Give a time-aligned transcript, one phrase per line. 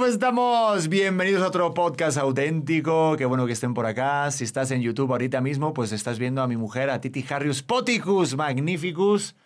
[0.00, 0.88] ¿cómo estamos?
[0.88, 3.16] Bienvenidos a otro podcast auténtico.
[3.18, 4.30] Qué bueno que estén por acá.
[4.30, 7.62] Si estás en YouTube ahorita mismo, pues estás viendo a mi mujer, a Titi Harrius
[7.62, 9.36] Poticus Magnificus.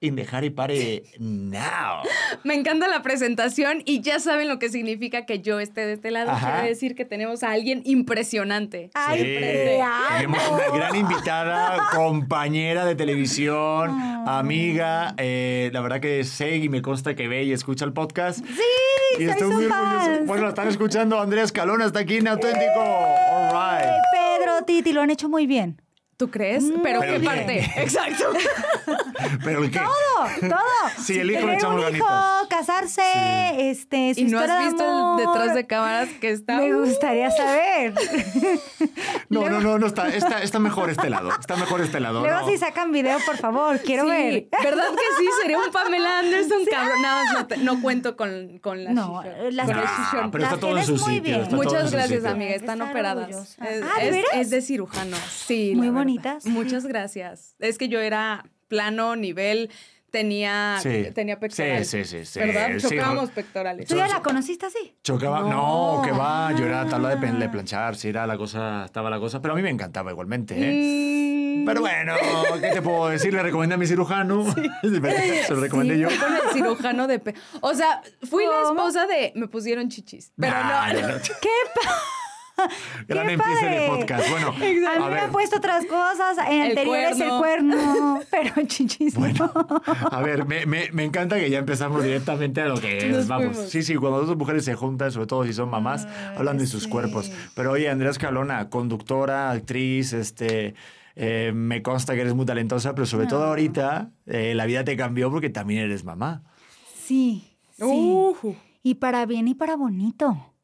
[0.00, 2.02] In the Harry Party now.
[2.44, 6.12] Me encanta la presentación y ya saben lo que significa que yo esté de este
[6.12, 6.30] lado.
[6.30, 6.52] Ajá.
[6.52, 8.90] Quiere decir que tenemos a alguien impresionante.
[8.94, 10.18] Ay, Sí.
[10.18, 13.90] Tenemos una gran invitada, compañera de televisión,
[14.26, 15.14] amiga.
[15.18, 18.38] eh, la verdad que sé y me consta que ve y escucha el podcast.
[18.44, 18.52] Sí,
[19.14, 19.96] Y soy estoy su muy orgulloso.
[20.16, 20.26] fan.
[20.26, 21.20] Bueno, lo están escuchando.
[21.20, 22.78] Andrea Escalona está aquí en Auténtico.
[22.80, 23.92] All Ay, right.
[24.12, 25.80] Pedro, Titi, lo han hecho muy bien.
[26.18, 26.64] ¿Tú crees?
[26.82, 27.24] ¿Pero, ¿Pero qué qué?
[27.24, 27.72] parte?
[27.76, 28.24] Exacto.
[29.44, 29.78] ¿Pero qué?
[29.78, 30.58] Todo, todo.
[30.98, 32.06] Sí, el hijo le Tener echamos un hijo,
[32.50, 35.20] casarse, este, su y no has de visto amor.
[35.20, 36.56] el detrás de cámaras que está.
[36.56, 37.94] Me gustaría saber.
[39.28, 41.30] No, no, no, no está, está, está mejor este lado.
[41.38, 42.20] Está mejor este lado.
[42.22, 42.48] Luego no.
[42.48, 44.48] si sacan video, por favor, quiero Sí, ver.
[44.62, 45.28] ¿Verdad que sí?
[45.42, 47.02] Sería un Pamela Anderson, cabrón.
[47.02, 49.56] Nada más no, te- no cuento con, con la No, shishon.
[49.56, 50.30] las Con tres- shishon.
[50.32, 52.54] pero está todo en su muy sitio, Muchas gracias, amiga.
[52.54, 53.28] Están operadas.
[53.30, 55.16] Es, Ah, ¿de es- de cirujano.
[55.30, 55.72] Sí.
[55.76, 56.07] Muy la verdad.
[56.08, 56.46] Bonitas.
[56.46, 57.54] Muchas gracias.
[57.58, 59.70] Es que yo era plano, nivel,
[60.10, 61.06] tenía, Sí.
[61.14, 61.88] tenía pectorales.
[61.88, 62.38] Sí, sí, sí, sí.
[62.40, 62.70] ¿Verdad?
[62.78, 63.86] Sí, Chocábamos pectorales.
[63.88, 64.94] ¿Tú ya la conociste así?
[65.04, 65.40] Chocaba.
[65.40, 66.02] No, No.
[66.02, 66.52] que va.
[66.58, 67.32] Yo era tabla de, Ah.
[67.32, 67.96] de planchar.
[67.96, 69.40] Sí, era la cosa, estaba la cosa.
[69.42, 71.62] Pero a mí me encantaba igualmente, ¿eh?
[71.62, 72.14] Mm, Pero bueno,
[72.60, 73.32] ¿qué te puedo decir?
[73.34, 74.44] Le recomendé a mi cirujano.
[74.82, 76.08] Se lo recomendé sí, yo.
[76.08, 77.18] con el cirujano de...
[77.18, 79.32] pe- O sea, fui la esposa de...
[79.34, 80.32] Me pusieron chichis.
[80.38, 81.14] Pero Nah, no, no.
[81.42, 81.90] ¡Qué pa-
[83.08, 83.88] Gran ¡Qué empiece de padre!
[83.88, 84.30] podcast.
[84.30, 84.66] Bueno, A mí
[85.04, 86.38] a me han puesto otras cosas.
[86.48, 87.76] En El anteriores el cuerno.
[87.76, 88.20] cuerno.
[88.30, 89.14] Pero chichis.
[89.14, 89.20] no.
[89.20, 89.52] Bueno,
[90.10, 93.28] a ver, me, me, me encanta que ya empezamos directamente a lo que es.
[93.28, 93.54] Vamos.
[93.54, 93.70] fuimos.
[93.70, 96.06] Sí, sí, cuando dos mujeres se juntan, sobre todo si son mamás,
[96.36, 96.88] hablan de sus sí.
[96.88, 97.30] cuerpos.
[97.54, 100.74] Pero oye, Andrea Escalona, conductora, actriz, este.
[101.16, 104.96] eh, me consta que eres muy talentosa, pero sobre todo ahorita eh, la vida te
[104.96, 106.42] cambió porque también eres mamá.
[106.94, 107.84] Sí, sí.
[107.84, 108.54] Ujú.
[108.82, 110.54] Y para bien y para bonito.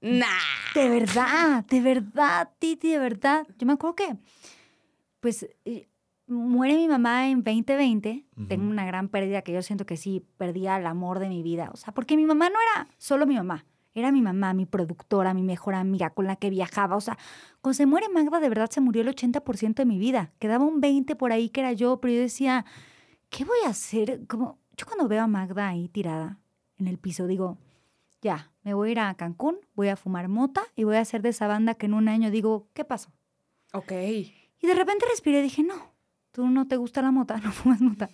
[0.00, 0.26] Nah.
[0.74, 3.46] De verdad, de verdad, Titi, de verdad.
[3.58, 4.16] Yo me acuerdo que,
[5.20, 5.88] pues, eh,
[6.26, 8.24] muere mi mamá en 2020.
[8.48, 11.70] Tengo una gran pérdida que yo siento que sí, perdía el amor de mi vida.
[11.72, 13.66] O sea, porque mi mamá no era solo mi mamá.
[13.92, 16.96] Era mi mamá, mi productora, mi mejor amiga con la que viajaba.
[16.96, 17.18] O sea,
[17.60, 20.32] cuando se muere Magda, de verdad se murió el 80% de mi vida.
[20.38, 22.64] Quedaba un 20% por ahí que era yo, pero yo decía,
[23.28, 24.26] ¿qué voy a hacer?
[24.28, 26.38] Como, yo cuando veo a Magda ahí tirada
[26.78, 27.58] en el piso, digo,
[28.22, 31.22] ya, me voy a ir a Cancún, voy a fumar mota y voy a hacer
[31.22, 33.10] de esa banda que en un año digo, ¿qué pasó?
[33.72, 33.92] Ok.
[33.92, 35.94] Y de repente respiré y dije, no,
[36.32, 38.10] tú no te gusta la mota, no fumas mota.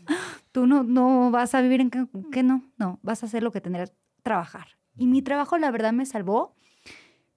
[0.53, 2.63] Tú no, no vas a vivir en Cancún, ¿qué no?
[2.79, 3.93] No, vas a hacer lo que tendrás,
[4.23, 4.79] trabajar.
[4.97, 6.55] Y mi trabajo, la verdad, me salvó,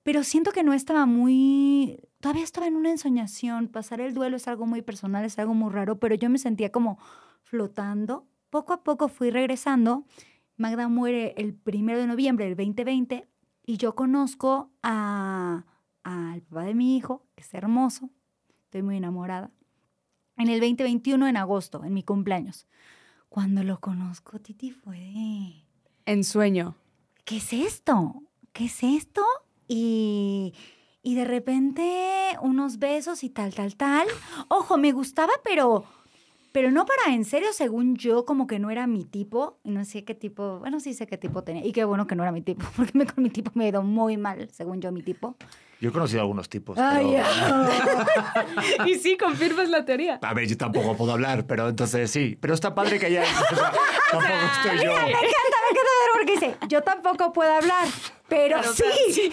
[0.04, 3.68] pero siento que no estaba muy, todavía estaba en una ensoñación.
[3.68, 6.72] Pasar el duelo es algo muy personal, es algo muy raro, pero yo me sentía
[6.72, 7.00] como
[7.44, 8.26] flotando.
[8.50, 10.06] Poco a poco fui regresando.
[10.60, 13.30] Magda muere el primero de noviembre del 2020
[13.66, 15.64] y yo conozco a-
[16.04, 18.10] al papá de mi hijo, que es hermoso,
[18.66, 19.52] estoy muy enamorada,
[20.36, 22.68] en el 2021, en agosto, en mi cumpleaños.
[23.30, 25.66] Cuando lo conozco, Titi fue de,
[26.06, 26.76] En sueño.
[27.24, 28.24] ¿qué es esto?
[28.52, 29.24] ¿Qué es esto?
[29.68, 30.54] Y,
[31.04, 34.08] y de repente unos besos y tal, tal, tal.
[34.50, 35.86] Ojo, me gustaba, pero,
[36.52, 39.60] pero no para en serio, según yo, como que no era mi tipo.
[39.64, 41.66] Y no sé qué tipo, bueno, sí sé qué tipo tenía.
[41.66, 43.68] Y qué bueno que no era mi tipo, porque me, con mi tipo me ha
[43.70, 45.36] ido muy mal, según yo, mi tipo.
[45.82, 46.78] Yo he conocido algunos tipos.
[46.78, 50.20] Ay, pero- y sí, confirmas la teoría.
[50.22, 52.38] A ver, yo tampoco puedo hablar, pero entonces sí.
[52.42, 53.22] Pero está padre que haya.
[53.24, 53.72] o sea,
[54.12, 54.28] tampoco
[54.62, 54.92] estoy yo.
[56.20, 57.88] Porque dice, yo tampoco puedo hablar,
[58.28, 58.84] pero, Pero, sí.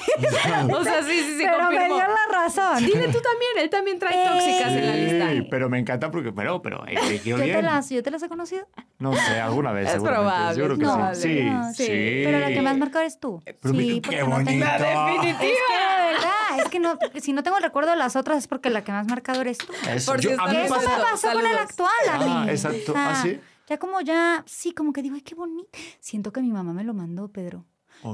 [0.74, 2.78] O sea, sí, sí, sí, pero me dio la razón.
[2.78, 5.00] Dile tú también, él también trae tóxicas en la Sí,
[5.34, 5.48] lista.
[5.50, 8.66] pero me encanta porque, pero, pero eligió ¿Yo te, las, ¿Yo te las he conocido?
[8.98, 11.28] No sé, alguna vez Es probable, Yo creo que es sí.
[11.38, 11.86] Sí, No, sí.
[12.24, 13.42] Pero la que más marcó eres tú.
[13.44, 14.64] Pero sí, qué no tengo- bonito.
[14.64, 15.42] La definitiva.
[15.42, 18.38] Es que de verdad, es que no, si no tengo el recuerdo de las otras
[18.38, 19.72] es porque la que más marcado eres tú.
[19.90, 22.50] Eso, Por yo- a mí Eso me pasó con el actual, a Ah, mí.
[22.50, 22.92] exacto.
[22.92, 23.40] O sea, ¿Ah, sí?
[23.66, 25.70] Ya como ya, sí, como que digo, ay, qué bonito.
[26.00, 27.64] Siento que mi mamá me lo mandó, Pedro.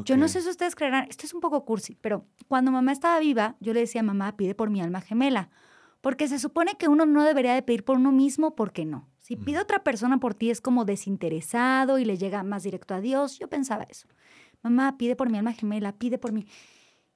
[0.04, 3.18] Yo no sé si ustedes creerán, esto es un poco cursi, pero cuando mamá estaba
[3.18, 5.50] viva, yo le decía, mamá, pide por mi alma gemela.
[6.00, 9.08] Porque se supone que uno no debería de pedir por uno mismo, ¿por qué no?
[9.18, 13.00] Si pide otra persona por ti es como desinteresado y le llega más directo a
[13.00, 13.38] Dios.
[13.38, 14.08] Yo pensaba eso.
[14.62, 16.46] Mamá, pide por mi alma gemela, pide por mi...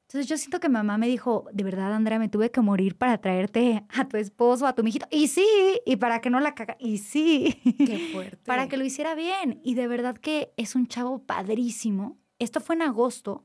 [0.06, 3.18] Entonces yo siento que mamá me dijo, de verdad, Andrea, me tuve que morir para
[3.18, 5.04] traerte a tu esposo, a tu mijito.
[5.10, 5.44] Y sí,
[5.84, 6.76] y para que no la caga.
[6.78, 7.60] Y sí.
[7.76, 8.38] Qué fuerte.
[8.46, 9.60] para que lo hiciera bien.
[9.64, 12.18] Y de verdad que es un chavo padrísimo.
[12.38, 13.42] Esto fue en agosto.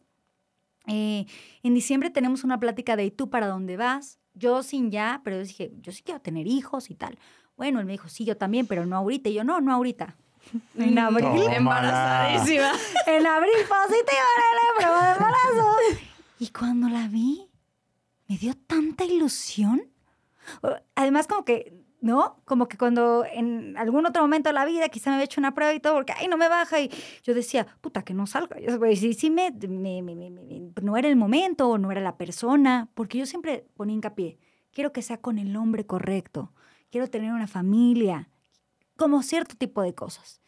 [0.85, 1.25] Eh,
[1.63, 4.19] en diciembre tenemos una plática de ¿y tú para dónde vas?
[4.35, 7.17] Yo sin ya, pero yo dije, yo sí quiero tener hijos y tal.
[7.57, 9.29] Bueno, él me dijo, sí, yo también, pero no ahorita.
[9.29, 10.15] Y yo, no, no ahorita.
[10.77, 11.25] En abril.
[11.25, 11.55] Tómala.
[11.57, 12.71] Embarazadísima.
[13.07, 14.27] En abril positiva,
[14.77, 15.19] prueba de
[16.41, 17.51] Y cuando la vi,
[18.27, 19.83] me dio tanta ilusión.
[20.95, 22.41] Además, como que, ¿no?
[22.45, 25.53] Como que cuando en algún otro momento de la vida quizá me había hecho una
[25.53, 26.81] prueba y todo, porque, ay, no me baja.
[26.81, 26.89] Y
[27.21, 28.59] yo decía, puta, que no salga.
[28.59, 29.51] Y, güey, sí, sí me,
[30.81, 34.39] no era el momento o no era la persona, porque yo siempre ponía hincapié,
[34.71, 36.53] quiero que sea con el hombre correcto,
[36.89, 38.29] quiero tener una familia,
[38.97, 40.41] como cierto tipo de cosas.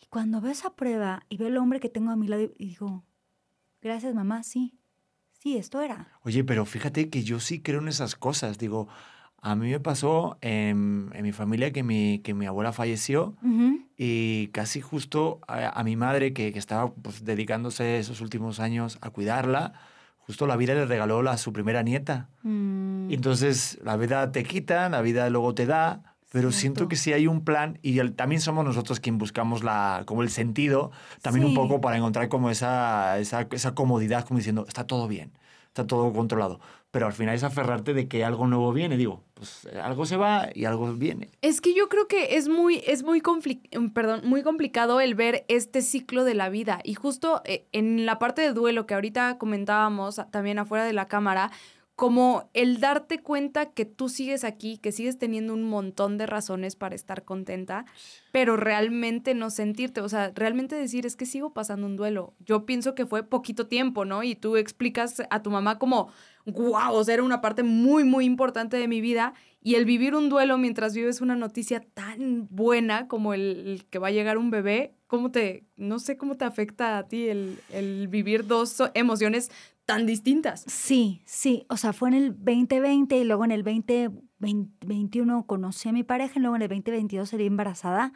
[0.00, 3.04] Y cuando veo esa prueba y veo el hombre que tengo a mi lado digo,
[3.82, 4.77] gracias mamá, sí,
[5.38, 6.08] sí, esto era.
[6.22, 8.58] Oye, pero fíjate que yo sí creo en esas cosas.
[8.58, 8.88] Digo,
[9.40, 13.36] a mí me pasó en, en mi familia que mi, que mi abuela falleció
[13.96, 18.98] y casi justo a, a mi madre, que, que estaba pues, dedicándose esos últimos años
[19.00, 19.74] a cuidarla,
[20.18, 22.28] justo la vida le regaló la, su primera nieta.
[22.42, 27.12] Mm, entonces la vida te quita, la vida luego te da, pero siento que sí
[27.12, 30.90] hay un plan y el- también somos nosotros quien buscamos la, como el sentido,
[31.22, 35.32] también un poco para encontrar como esa, esa, esa comodidad, como diciendo, está todo bien,
[35.68, 36.60] está todo controlado.
[36.90, 38.96] Pero al final es aferrarte de que algo nuevo viene.
[38.96, 41.28] Digo, pues eh, algo se va y algo viene.
[41.42, 43.22] Es que yo creo que es muy, es muy,
[43.72, 46.80] em, perdón, muy complicado el ver este ciclo de la vida.
[46.84, 50.94] Y justo eh, en la parte de duelo que ahorita comentábamos a- también afuera de
[50.94, 51.50] la cámara,
[51.98, 56.76] como el darte cuenta que tú sigues aquí, que sigues teniendo un montón de razones
[56.76, 57.86] para estar contenta,
[58.30, 62.34] pero realmente no sentirte, o sea, realmente decir es que sigo pasando un duelo.
[62.38, 64.22] Yo pienso que fue poquito tiempo, ¿no?
[64.22, 66.12] Y tú explicas a tu mamá como,
[66.46, 70.14] wow, o sea, era una parte muy, muy importante de mi vida y el vivir
[70.14, 74.38] un duelo mientras vives una noticia tan buena como el, el que va a llegar
[74.38, 78.80] un bebé, ¿cómo te, no sé cómo te afecta a ti el, el vivir dos
[78.94, 79.50] emociones
[79.88, 80.64] tan distintas?
[80.66, 81.64] Sí, sí.
[81.70, 86.34] O sea, fue en el 2020 y luego en el 2021 conocí a mi pareja
[86.36, 88.12] y luego en el 2022 salí embarazada.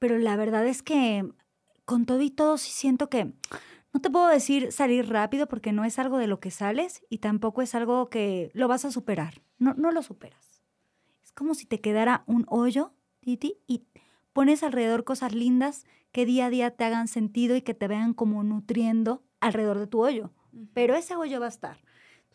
[0.00, 1.24] Pero la verdad es que
[1.84, 3.32] con todo y todo sí siento que
[3.92, 7.18] no te puedo decir salir rápido porque no es algo de lo que sales y
[7.18, 9.40] tampoco es algo que lo vas a superar.
[9.58, 10.64] No, no lo superas.
[11.22, 13.84] Es como si te quedara un hoyo, Titi, y
[14.32, 18.14] pones alrededor cosas lindas que día a día te hagan sentido y que te vean
[18.14, 20.32] como nutriendo alrededor de tu hoyo
[20.72, 21.78] pero ese hoyo va a estar.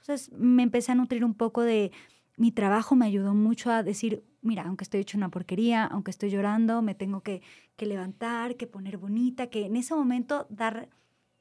[0.02, 1.92] Entonces me empecé a nutrir un poco de
[2.38, 6.30] mi trabajo, me ayudó mucho a decir, mira, aunque estoy hecho una porquería, aunque estoy
[6.30, 7.42] llorando, me tengo que,
[7.76, 10.90] que levantar, que poner bonita, que en ese momento dar...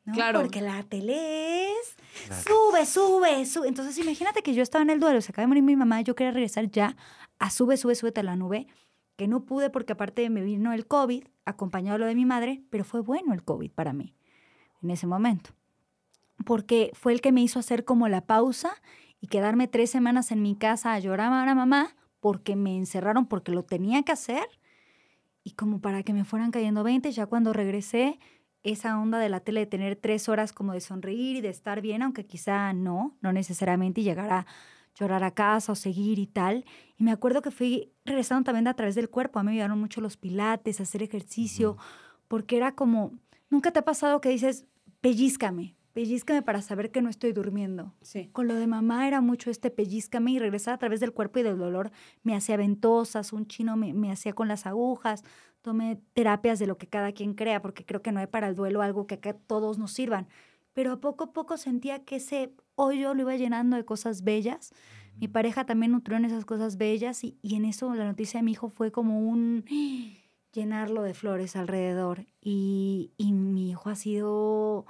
[0.05, 0.15] ¿no?
[0.15, 0.41] Claro.
[0.41, 1.97] Porque la tele es...
[2.27, 2.43] Claro.
[2.43, 3.69] Sube, sube, sube.
[3.69, 6.15] Entonces imagínate que yo estaba en el duelo, se acaba de morir mi mamá, yo
[6.17, 6.97] quería regresar ya
[7.39, 8.67] a sube, sube, súbete a la nube,
[9.17, 12.65] que no pude porque aparte me vino el COVID, acompañado de lo de mi madre,
[12.71, 14.15] pero fue bueno el COVID para mí
[14.83, 15.58] en ese momento
[16.45, 18.71] porque fue el que me hizo hacer como la pausa
[19.21, 23.27] y quedarme tres semanas en mi casa a llorar a la mamá porque me encerraron
[23.27, 24.47] porque lo tenía que hacer
[25.45, 28.19] y como para que me fueran cayendo 20, ya cuando regresé,
[28.63, 31.81] esa onda de la tele de tener tres horas como de sonreír y de estar
[31.81, 34.47] bien, aunque quizá no, no necesariamente y llegar a
[34.95, 36.65] llorar a casa o seguir y tal.
[36.97, 39.81] Y me acuerdo que fui regresando también a través del cuerpo, a mí me ayudaron
[39.81, 41.77] mucho los pilates, hacer ejercicio,
[42.27, 43.13] porque era como,
[43.49, 44.67] nunca te ha pasado que dices,
[45.01, 47.93] pellízcame, pellízcame para saber que no estoy durmiendo.
[48.03, 48.29] Sí.
[48.31, 51.43] Con lo de mamá era mucho este pellízcame y regresar a través del cuerpo y
[51.43, 51.91] del dolor.
[52.23, 55.25] Me hacía ventosas, un chino me, me hacía con las agujas,
[55.61, 58.55] tomé terapias de lo que cada quien crea, porque creo que no hay para el
[58.55, 60.29] duelo algo que a todos nos sirvan.
[60.73, 64.71] Pero a poco a poco sentía que ese hoyo lo iba llenando de cosas bellas.
[65.17, 68.45] Mi pareja también nutrió en esas cosas bellas y, y en eso la noticia de
[68.45, 69.65] mi hijo fue como un
[70.53, 72.25] llenarlo de flores alrededor.
[72.41, 74.87] Y, y mi hijo ha sido,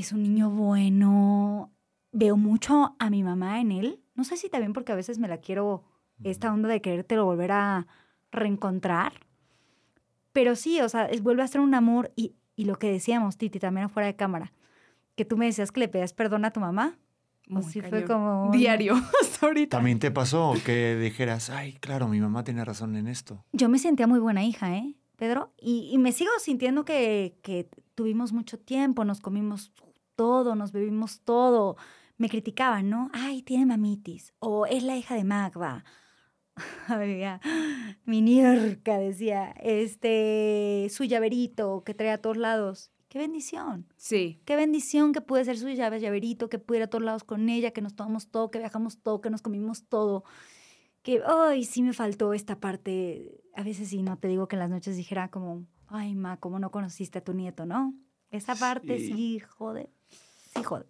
[0.00, 1.72] es un niño bueno.
[2.12, 4.00] Veo mucho a mi mamá en él.
[4.14, 5.84] No sé si también porque a veces me la quiero,
[6.24, 7.86] esta onda de querértelo volver a
[8.30, 9.12] reencontrar.
[10.32, 12.12] Pero sí, o sea, es, vuelve a ser un amor.
[12.16, 14.52] Y, y lo que decíamos, Titi, también afuera de cámara,
[15.14, 16.98] que tú me decías que le pedías perdón a tu mamá.
[17.50, 18.46] O Muy sí fue como...
[18.46, 19.76] un- Diario, hasta ahorita.
[19.76, 23.44] ¿También te pasó que dijeras, ay, claro, mi mamá tiene razón en esto?
[23.52, 25.52] Yo me sentía muy buena hija, ¿eh, Pedro?
[25.60, 29.72] Y, y me sigo sintiendo que, que tuvimos mucho tiempo, nos comimos
[30.16, 31.76] todo, nos bebimos todo.
[32.18, 33.10] Me criticaban, ¿no?
[33.12, 34.34] Ay, tiene mamitis.
[34.38, 35.84] O es la hija de Magba.
[36.88, 37.40] Había
[38.04, 42.90] mi nierca, decía, este, su llaverito que trae a todos lados.
[43.08, 43.86] ¡Qué bendición!
[43.96, 44.40] Sí.
[44.44, 47.48] Qué bendición que pude ser su llave, llaverito, que pude ir a todos lados con
[47.48, 50.24] ella, que nos tomamos todo, que viajamos todo, que nos comimos todo.
[51.02, 53.40] Que, ay, sí me faltó esta parte.
[53.54, 56.58] A veces sí, no te digo que en las noches dijera como, ay, ma, ¿cómo
[56.58, 57.94] no conociste a tu nieto, no?
[58.30, 59.12] Esa parte Sí.
[59.12, 59.90] sí, jode.
[60.56, 60.86] Sí, jode.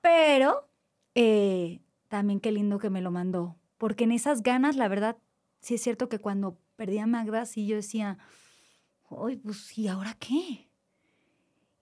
[0.00, 0.68] Pero
[1.14, 3.56] eh, también qué lindo que me lo mandó.
[3.78, 5.18] Porque en esas ganas, la verdad,
[5.60, 8.18] sí es cierto que cuando perdí a Magda, sí yo decía,
[9.10, 10.68] ay, pues, ¿y ahora qué?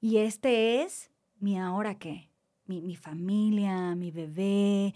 [0.01, 2.29] Y este es mi ahora qué,
[2.67, 4.95] mi, mi familia, mi bebé.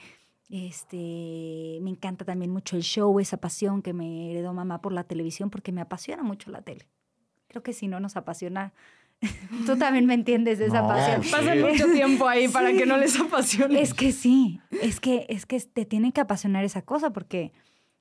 [0.49, 5.05] Este, me encanta también mucho el show, esa pasión que me heredó mamá por la
[5.05, 6.89] televisión, porque me apasiona mucho la tele.
[7.49, 8.73] Creo que si no nos apasiona,
[9.67, 11.23] tú también me entiendes de esa No, pasión.
[11.23, 11.31] sí.
[11.31, 13.81] Pasan mucho tiempo ahí para que no les apasione.
[13.81, 17.53] Es que sí, es que, es que te tiene que apasionar esa cosa, porque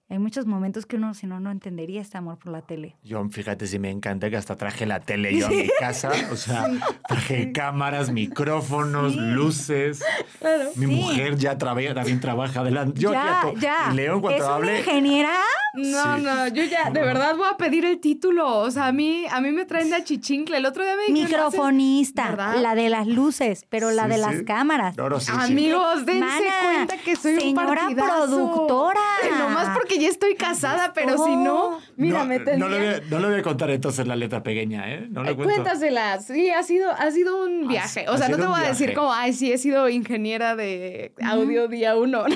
[0.07, 2.95] hay muchos momentos que uno, si no, no entendería este amor por la tele.
[3.03, 6.11] Yo, fíjate, si me encanta que hasta traje la tele yo a mi casa.
[6.31, 6.67] O sea,
[7.07, 9.19] traje cámaras, micrófonos, Sí.
[9.19, 10.03] luces.
[10.39, 10.69] Claro.
[10.75, 10.91] Mi Sí.
[10.91, 12.99] mujer ya trabaja, también trabaja adelante.
[13.01, 13.91] Yo ya, ya.
[13.93, 14.79] Y en ¿Es cuanto una hable.
[14.79, 15.33] ingeniera?
[15.73, 16.21] No, Sí.
[16.23, 18.59] no, yo ya, de verdad voy a pedir el título.
[18.59, 20.55] O sea, a mí, a mí me traen de achichincle.
[20.57, 22.61] El otro día me Microfonista, ¿verdad?
[22.61, 24.21] la de las luces, pero la Sí, de sí.
[24.21, 24.95] las cámaras.
[24.97, 25.51] No, no, sí, sí.
[25.51, 28.25] Amigos, dense Mana, cuenta que soy un señora partidazo.
[28.25, 28.99] productora.
[29.39, 32.69] Nomás porque ya estoy casada, pero si no, mira, no, me no, tendría...
[32.69, 35.07] le voy a, no le voy a contar entonces la letra pequeña, ¿eh?
[35.09, 35.53] No le Eh, cuento.
[35.53, 36.25] Cuéntaselas.
[36.25, 38.05] Sí, ha sido, ha sido un viaje.
[38.07, 41.13] ha o sea, no te voy a decir como, ay, sí, he sido ingeniera de
[41.23, 42.27] audio día uno.
[42.27, 42.35] ¿no?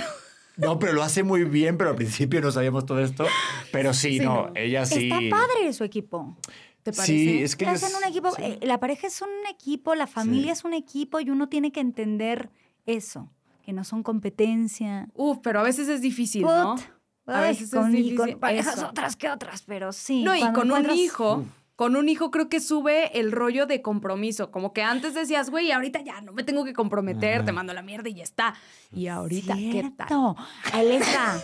[0.58, 3.25] No, pero lo hace muy bien, pero al principio no sabíamos todo esto.
[3.72, 4.51] Pero sí, Sí, no, no.
[4.56, 5.10] ella sí.
[5.10, 6.36] Está padre su equipo.
[6.84, 7.13] ¿Te parece?
[7.13, 8.42] Sí, es que Que ellos- un equipo, sí.
[8.44, 11.80] eh, la pareja es un equipo, la familia es un equipo y uno tiene que
[11.82, 12.50] entender
[12.86, 13.30] eso,
[13.63, 15.08] que no son competencia.
[15.13, 16.75] Uf, pero a veces es difícil, ¿no?
[17.33, 18.88] A veces es con, y difícil con parejas eso.
[18.89, 20.24] otras que otras, pero sí.
[20.24, 21.45] No, y con un hijo,
[21.75, 24.51] con un hijo creo que sube el rollo de compromiso.
[24.51, 27.81] Como que antes decías, güey, ahorita ya no me tengo que comprometer, te mando la
[27.81, 28.53] mierda y ya está.
[28.91, 30.07] Y ahorita, ¿qué tal?
[30.07, 30.36] Cierto.
[30.74, 31.39] Ahí les va.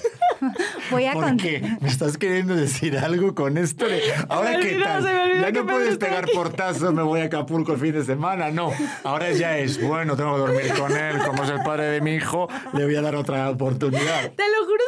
[0.91, 1.47] Voy a ¿Por contar.
[1.47, 1.77] qué?
[1.79, 3.87] ¿Me estás queriendo decir algo con esto?
[3.87, 5.03] de, Ahora qué olvidó, tal?
[5.03, 6.31] se me olvidó Ya que no puedes pegar aquí.
[6.35, 8.49] portazos, me voy a Acapulco el fin de semana.
[8.51, 8.71] No,
[9.03, 12.15] ahora ya es, bueno, tengo que dormir con él, como es el padre de mi
[12.15, 14.31] hijo, le voy a dar otra oportunidad.
[14.33, 14.83] Te lo juro,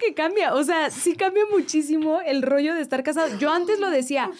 [0.00, 0.54] que cambia.
[0.54, 3.36] O sea, sí cambia muchísimo el rollo de estar casado.
[3.38, 4.30] Yo antes lo decía.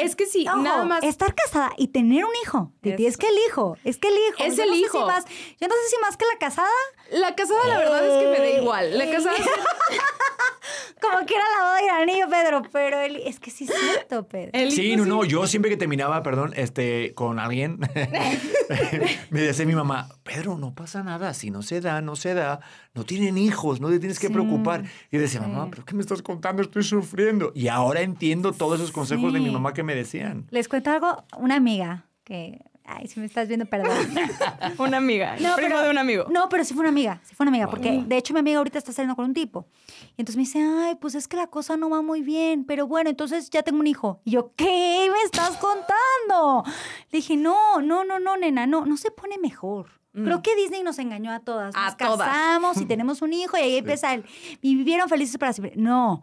[0.00, 1.02] Es que sí, Ojo, nada más.
[1.04, 2.72] Estar casada y tener un hijo.
[2.80, 4.44] Titi, es que el hijo, es que el hijo.
[4.44, 5.06] Es Yo el no sé si hijo.
[5.06, 5.24] más-
[5.60, 6.68] yo no sé si más que la casada,
[7.12, 8.98] La casada, la verdad es que me da Eh, igual.
[8.98, 9.36] La casada.
[11.00, 14.26] como quiera la boda y el anillo, Pedro, pero el- es que sí es cierto,
[14.26, 14.50] Pedro.
[14.54, 17.78] el Sí, hijo no, no, yo siempre que terminaba, perdón, este, con alguien,
[19.30, 22.60] me decía mi mamá, Pedro, no pasa nada, si no se da, no se da,
[22.94, 24.84] no tienen hijos, no te tienes que Sí, preocupar.
[25.10, 25.46] Y decía, sí.
[25.46, 26.62] mamá, ¿pero qué me estás contando?
[26.62, 27.50] Estoy sufriendo.
[27.54, 30.46] Y ahora entiendo todos esos consejos de mi mamá que me decían.
[30.50, 33.90] Les cuento algo, una amiga que, ay, si me estás viendo, perdón.
[34.78, 35.36] Una amiga.
[35.40, 36.24] No, primo pero- de un amigo.
[36.30, 38.58] No, pero sí fue una amiga, sí fue una amiga, porque de hecho mi amiga
[38.58, 39.66] ahorita está saliendo con un tipo.
[40.16, 42.86] Y entonces me dice, ay, pues es que la cosa no va muy bien, pero
[42.86, 44.20] bueno, entonces ya tengo un hijo.
[44.24, 46.64] Y yo, ¿qué me estás contando?
[47.10, 50.00] Le dije, no, no, no, no, nena, no, no se pone mejor.
[50.14, 51.74] Creo que Disney nos engañó a todas.
[51.74, 51.78] Mm.
[51.78, 52.28] A Nos todas.
[52.28, 54.24] casamos y tenemos un hijo y ahí empieza el,
[54.62, 55.74] y vivieron felices para siempre.
[55.76, 56.22] No.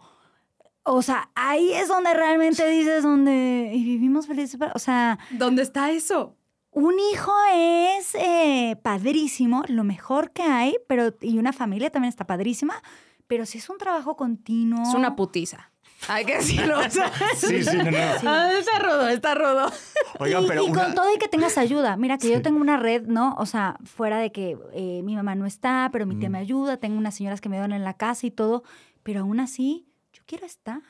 [0.84, 5.62] O sea, ahí es donde realmente dices, donde, y vivimos felices para, o sea, ¿Dónde
[5.62, 6.36] está eso?
[6.72, 12.26] un hijo es eh, padrísimo, lo mejor que hay, pero y una familia también está
[12.26, 12.82] padrísima,
[13.28, 14.82] pero si es un trabajo continuo.
[14.84, 15.71] Es una putiza.
[16.08, 16.80] Hay que decirlo.
[16.80, 17.98] o sea, Sí, sí, no, no.
[18.26, 19.72] ah, está rudo, está rudo.
[20.20, 21.96] Oigan, y, pero y una- con todo y que tengas ayuda.
[21.98, 22.34] Mira que Sí.
[22.34, 23.36] yo tengo una red, ¿no?
[23.38, 26.78] O sea, fuera de que eh, mi mamá no está, pero mi tía me ayuda,
[26.78, 28.64] tengo unas señoras que me dan en la casa y todo,
[29.04, 30.82] pero aún así, yo quiero estar.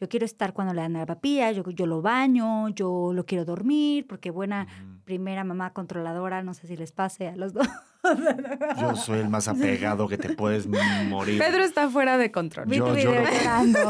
[0.00, 3.26] Yo quiero estar cuando le dan a la papilla, yo, yo lo baño, yo lo
[3.26, 4.68] quiero dormir, porque buena
[5.04, 7.66] primera mamá controladora, no sé si les pase a los dos.
[8.80, 11.38] Yo soy el más apegado que te puedes morir.
[11.38, 12.68] Pedro está fuera de control.
[12.70, 13.22] Yo lloro.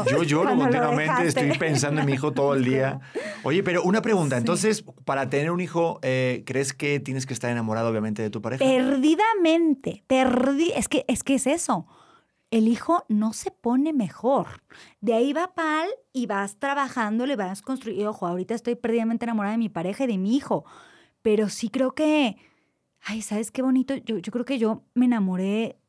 [0.09, 2.99] Yo lloro continuamente, estoy pensando en mi hijo todo el día.
[3.43, 7.49] Oye, pero una pregunta, entonces, para tener un hijo, eh, ¿crees que tienes que estar
[7.49, 8.63] enamorado, obviamente, de tu pareja?
[8.63, 11.87] Perdidamente, perdi es que es que es eso.
[12.51, 14.63] El hijo no se pone mejor.
[15.01, 18.09] De ahí va pal y vas trabajando, le vas construyendo.
[18.09, 20.65] Ojo, ahorita estoy perdidamente enamorada de mi pareja y de mi hijo.
[21.21, 22.37] Pero sí creo que.
[23.01, 23.95] Ay, ¿sabes qué bonito?
[23.95, 25.79] Yo, yo creo que yo me enamoré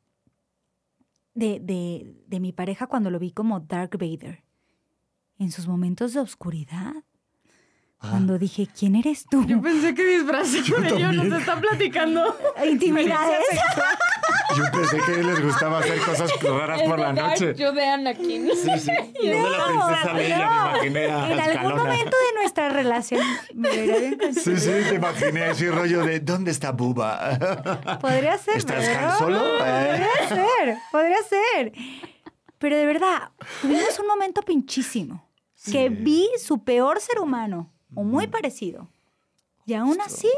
[1.33, 4.43] de, de, de mi pareja cuando lo vi como Dark Vader.
[5.37, 7.03] En sus momentos de oscuridad.
[8.01, 9.45] Cuando dije, ¿quién eres tú?
[9.45, 12.35] Yo pensé que disfrazado Yo de ellos nos está platicando.
[12.65, 13.45] Intimidades.
[14.57, 17.53] Yo pensé que les gustaba hacer cosas raras por la noche.
[17.55, 18.49] Yo de Anakin.
[18.55, 18.91] Sí, sí.
[19.23, 23.21] Yo de la princesa Leia me imaginé a En algún momento de nuestra relación
[23.53, 27.99] me bien con- Sí, sí, te imaginé ese rollo de ¿dónde está Buba?
[28.01, 28.57] Podría ser.
[28.57, 29.11] ¿Estás ¿verdad?
[29.11, 29.41] Han Solo?
[29.63, 30.07] Eh.
[30.27, 31.71] Podría ser, podría ser.
[32.57, 33.29] Pero de verdad,
[33.61, 35.29] tuvimos un momento pinchísimo.
[35.71, 38.89] Que vi su peor ser humano, o muy parecido.
[39.65, 40.29] Y aún así,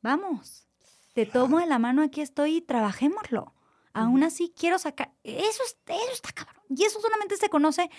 [0.00, 0.66] vamos,
[1.14, 3.52] te tomo de la mano, aquí estoy y trabajémoslo.
[3.94, 5.12] Aún así quiero sacar.
[5.22, 6.62] Eso, es- eso está cabrón.
[6.70, 7.90] Y eso solamente se conoce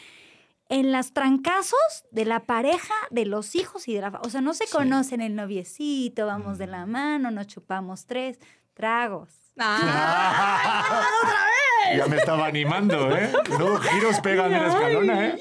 [0.69, 4.19] en las trancazos de la pareja, de los hijos y de la...
[4.23, 4.71] O sea, no se Sí.
[4.71, 8.39] conocen el noviecito, vamos de la mano, nos chupamos tres
[8.73, 9.29] tragos.
[11.97, 13.31] Ya me estaba animando, ¿eh?
[13.59, 15.39] No, giros pegan de la escalona, ¿eh?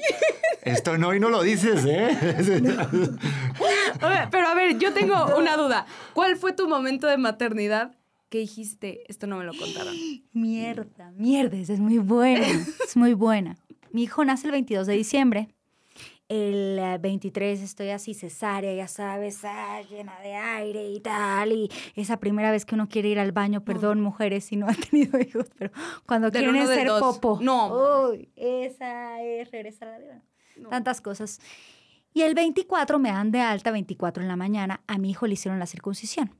[0.63, 2.17] Esto no y no lo dices, ¿eh?
[4.01, 5.85] A ver, Pero a ver, yo tengo una duda.
[6.13, 7.95] ¿Cuál fue tu momento de maternidad
[8.29, 9.93] que dijiste, esto no me lo contaron?
[10.31, 13.57] Mierda, mierda, esa es muy buena, es muy buena.
[13.91, 15.49] Mi hijo nace el 22 de diciembre.
[16.29, 21.51] El eh, 23 estoy así cesárea, ya sabes, ah, llena de aire y tal.
[21.51, 24.77] Y esa primera vez que uno quiere ir al baño, perdón, mujeres, si no han
[24.77, 25.71] tenido hijos, pero
[26.07, 27.37] cuando Del quieren hacer popo.
[27.41, 28.07] No.
[28.09, 30.21] Uy, esa es regresar a la vida.
[30.69, 31.39] Tantas cosas.
[32.13, 35.33] Y el 24 me dan de alta, 24 en la mañana, a mi hijo le
[35.33, 36.35] hicieron la circuncisión.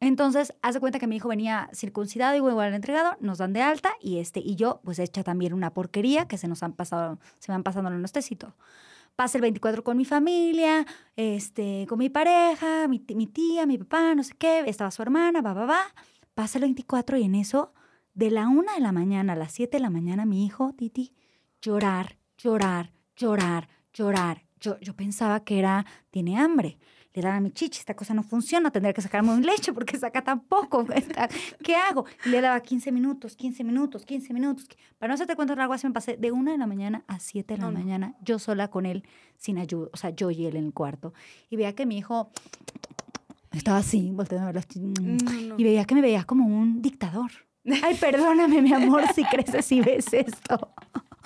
[0.00, 3.62] Entonces, haz de cuenta que mi hijo venía circuncidado y igual entregado, nos dan de
[3.62, 7.18] alta y este y yo, pues hecha también una porquería que se nos han pasado,
[7.40, 8.54] se me han pasado los test y todo.
[9.16, 14.14] Pasa el 24 con mi familia, este, con mi pareja, mi, mi tía, mi papá,
[14.14, 15.80] no sé qué, estaba su hermana, va, va, va.
[16.34, 17.74] Pasa el 24 y en eso,
[18.14, 21.12] de la una de la mañana a las 7 de la mañana, mi hijo, Titi,
[21.60, 24.44] llorar, llorar, llorar, llorar.
[24.60, 26.78] Yo, yo pensaba que era, tiene hambre.
[27.14, 29.98] Le dan a mi chichi, esta cosa no funciona, tendría que sacarme un leche porque
[29.98, 30.86] saca tan poco.
[31.64, 32.04] ¿Qué hago?
[32.24, 34.66] Y le daba 15 minutos, 15 minutos, 15 minutos.
[34.98, 37.54] Para no hacerte cuenta largo, así me pasé de una de la mañana a 7
[37.54, 37.78] de la No, no.
[37.78, 39.04] mañana, yo sola con él,
[39.36, 41.12] sin ayuda, o sea, yo y él en el cuarto.
[41.50, 42.30] Y veía que mi hijo
[43.52, 44.92] estaba así, volteando a ver chi- No,
[45.32, 45.54] no.
[45.58, 47.30] y veía que me veía como un dictador.
[47.82, 50.72] Ay, perdóname, mi amor, si creces y ves esto.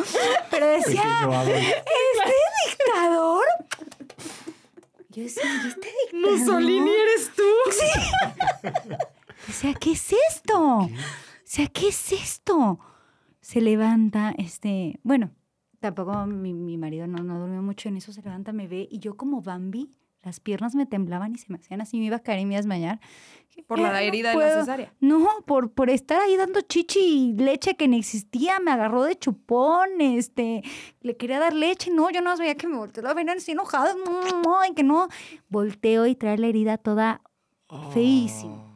[0.50, 1.02] Pero decía.
[1.44, 2.32] ¿este
[2.68, 3.44] dictador?
[5.10, 6.38] Yo decía, ¿y este dictador?
[6.38, 7.42] Mussolini eres tú.
[9.48, 10.78] O sea, ¿qué es esto?
[10.78, 10.90] O
[11.44, 12.78] sea, ¿qué es esto?
[13.40, 15.30] Se levanta, este, bueno,
[15.80, 19.00] tampoco mi, mi marido no, no durmió mucho en eso, se levanta, me ve y
[19.00, 19.90] yo como Bambi,
[20.22, 22.54] las piernas me temblaban y se me hacían así, me iba a caer y me
[22.54, 23.00] iba a desmayar.
[23.66, 24.60] Por la Eh, no herida de la puedo.
[24.60, 24.94] cesárea.
[25.00, 29.16] No, por, por estar ahí dando chichi y leche que no existía, me agarró de
[29.16, 30.62] chupón, este,
[31.00, 33.94] le quería dar leche, no, yo no veía que me volteó la vena así enojada,
[33.94, 35.08] no, no, y que no,
[35.48, 37.20] volteo y trae la herida toda
[37.92, 38.71] feísimo.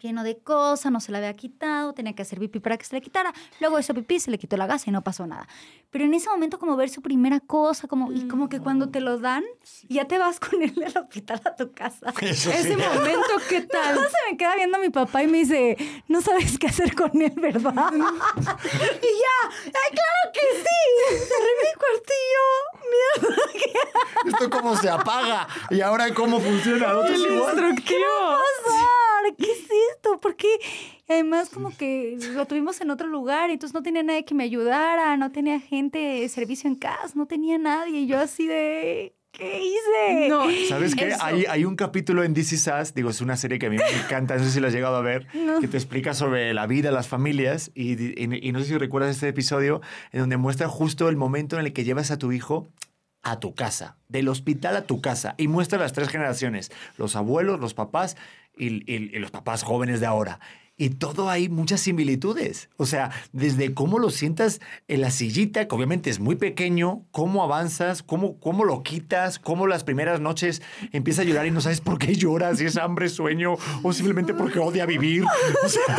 [0.00, 2.94] Lleno de cosas, no se la había quitado, tenía que hacer pipí para que se
[2.94, 3.32] le quitara.
[3.60, 5.46] Luego hizo pipí, se le quitó la gasa y no pasó nada.
[5.90, 9.00] Pero en ese momento como ver su primera cosa, como, y como que cuando te
[9.00, 9.44] lo dan,
[9.88, 12.12] ya te vas con él al hospital a tu casa.
[12.22, 12.76] Eso Ese sí.
[12.76, 13.96] momento, ¿qué tal?
[13.98, 15.76] Se me queda viendo mi papá y me dice,
[16.08, 17.92] no sabes qué hacer con él, ¿verdad?
[17.94, 19.36] y ya,
[19.66, 21.16] ¡ay, claro que sí!
[21.18, 22.46] Cerré mi cuartillo.
[22.90, 23.42] Mierda,
[24.26, 25.46] ¿Esto cómo se apaga?
[25.70, 26.92] ¿Y ahora cómo funciona?
[26.92, 27.74] ¿No te es igual?
[27.84, 29.36] ¿qué va a pasar?
[29.36, 29.58] ¿Qué es
[29.96, 30.18] esto?
[30.20, 30.48] Porque
[31.08, 35.16] además como que lo tuvimos en otro lugar, entonces no tenía nadie que me ayudara,
[35.16, 38.00] no tenía gente de servicio en casa, no tenía nadie.
[38.00, 40.28] Y yo así de, ¿qué hice?
[40.28, 41.14] No, ¿Sabes qué?
[41.20, 43.76] Hay, hay un capítulo en This Is Us, digo, es una serie que a mí
[43.76, 45.60] me encanta, no sé si la has llegado a ver, No.
[45.60, 49.10] que te explica sobre la vida, las familias, y, y- y no sé si recuerdas
[49.12, 49.80] este episodio
[50.12, 52.68] en donde muestra justo el momento en el que llevas a tu hijo
[53.22, 57.60] a tu casa, del hospital a tu casa, y muestra las tres generaciones, los abuelos,
[57.60, 58.16] los papás
[58.56, 60.40] y, y- los papás jóvenes de ahora.
[60.80, 62.70] Y todo hay muchas similitudes.
[62.78, 67.44] O sea, desde cómo lo sientas en la sillita, que obviamente es muy pequeño, cómo
[67.44, 70.62] avanzas, cómo, cómo lo quitas, cómo las primeras noches
[70.92, 74.32] empieza a llorar y no sabes por qué llora, si es hambre, sueño o simplemente
[74.32, 75.22] porque odia vivir.
[75.62, 75.98] O sea,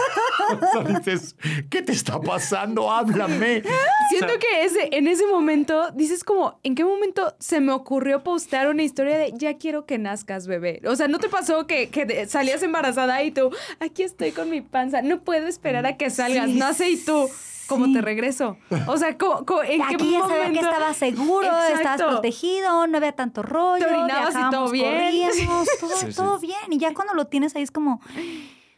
[0.49, 1.35] o sea, dices,
[1.69, 2.91] ¿qué te está pasando?
[2.91, 3.61] Háblame.
[4.09, 7.71] Siento O sea, que ese, en ese momento dices como, ¿en qué momento se me
[7.71, 10.81] ocurrió postear una historia de ya quiero que nazcas, bebé?
[10.87, 14.70] O sea, ¿no te pasó que, que salías embarazada y tú, aquí estoy con mi
[14.71, 17.29] panza, no puedo esperar a que salgas, Sí, nace y tú,
[17.67, 17.93] ¿cómo sí.
[17.93, 18.57] te regreso?
[18.88, 20.69] O sea, ¿cómo- cómo- ¿en qué Aquí ya sabía que momento?
[20.71, 24.93] estaba seguro, estabas protegido, no había tanto rollo, Te orinabas y todo bien.
[24.93, 26.13] corríamos, todo, Sí, sí.
[26.15, 26.57] todo bien.
[26.71, 28.01] Y ya cuando lo tienes ahí es como,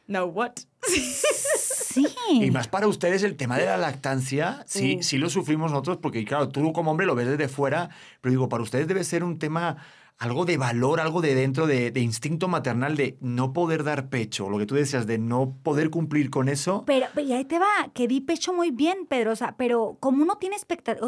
[0.06, 0.52] No, what?
[0.86, 2.06] sí.
[2.30, 6.26] Y más para ustedes el tema de la lactancia, sí, sí lo sufrimos nosotros, porque
[6.26, 9.40] claro, tú como hombre lo ves desde fuera, pero digo, para ustedes debe ser un
[9.40, 9.78] tema,
[10.24, 14.50] algo de valor, algo de dentro, de, de instinto maternal, de no poder dar pecho,
[14.50, 16.84] lo que tú decías, de no poder cumplir con eso.
[16.86, 19.98] Pero, pero y ahí te va, que di pecho muy bien, Pedro, o sea, pero
[20.00, 20.56] como uno tiene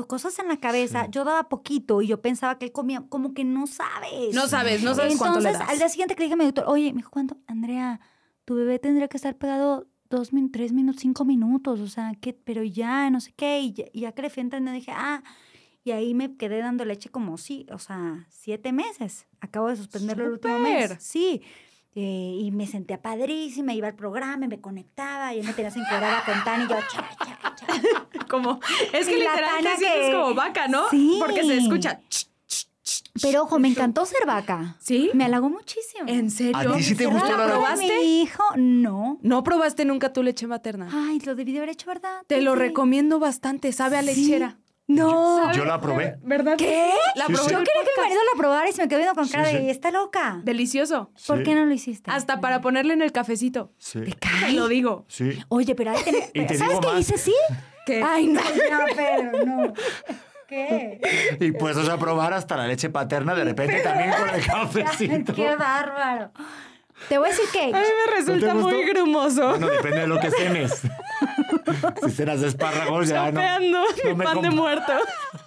[0.08, 1.10] cosas en la cabeza, Sí.
[1.12, 4.34] yo daba poquito y yo pensaba que él comía, como que no sabes.
[4.34, 5.70] No sabes, no sabes Entonces, cuánto le das.
[5.70, 7.38] al día siguiente que le dije a mi doctor, oye, me dijo, ¿cuánto?
[7.48, 8.00] Andrea,
[8.44, 12.34] tu bebé tendría que estar pegado dos, min- tres minutos, cinco minutos, o sea, ¿qué?
[12.34, 15.24] Pero ya, no sé qué, y ya, y ya que le fui entrando dije, ah,
[15.86, 19.28] y ahí me quedé dando leche como sí, o sea, siete meses.
[19.40, 20.96] Acabo de suspenderlo el último mes.
[21.00, 21.42] Sí.
[21.94, 25.70] eh, y me sentía padrísima, iba al programa, y me conectaba, y yo me tenía
[25.70, 27.68] encuadrada con Tani, y yo, cha, cha, cha.
[28.28, 28.60] Como,
[28.92, 30.90] es que Y la literal Tania te sientes que- como vaca, ¿no?
[30.90, 31.18] Sí.
[31.20, 32.02] Porque se escucha.
[33.22, 34.76] Pero ojo, me encantó ser vaca.
[34.80, 35.10] ¿Sí?
[35.14, 36.04] Me halagó muchísimo.
[36.08, 36.58] ¿En serio?
[36.74, 37.86] ¿A ti sí te gustó la probaste?
[37.88, 39.20] Mi hijo, no.
[39.22, 40.90] ¿No probaste nunca tu leche materna?
[40.92, 42.24] Ay, lo debí de haber hecho, ¿verdad?
[42.28, 44.08] Te lo recomiendo bastante, sabe a Sí.
[44.88, 45.52] No.
[45.54, 46.18] Yo la probé.
[46.22, 46.56] ¿Verdad?
[46.58, 46.92] ¿Qué?
[47.16, 49.16] La Sí, probé Yo quería que mi marido la probara y se me quedó viendo
[49.16, 49.58] con cara sí.
[49.58, 50.40] de, ¿está loca?
[50.44, 51.10] Delicioso.
[51.26, 51.44] ¿Por Sí.
[51.44, 52.12] qué no lo hiciste?
[52.12, 53.72] Hasta para ponerle en el cafecito.
[53.80, 54.02] Sí.
[54.02, 55.06] ¿Te lo digo.
[55.08, 55.40] Sí.
[55.50, 57.34] Oye, pero ahí te ¿Sabes qué dice sí?
[57.88, 58.04] ¿Qué?
[58.04, 59.74] Ay, no, no, pero no.
[60.48, 61.02] ¿Qué?
[61.40, 65.34] Y puestos a probar hasta la leche paterna de repente también con el cafecito.
[65.34, 66.32] Qué bárbaro.
[67.10, 67.64] Te voy a decir que...
[67.76, 69.50] A mí me resulta muy grumoso.
[69.50, 70.82] Bueno, depende de lo que cenes.
[72.06, 73.40] si cenas de espárragos ya no.
[73.40, 74.94] Chapeando no mi me pan de muerto.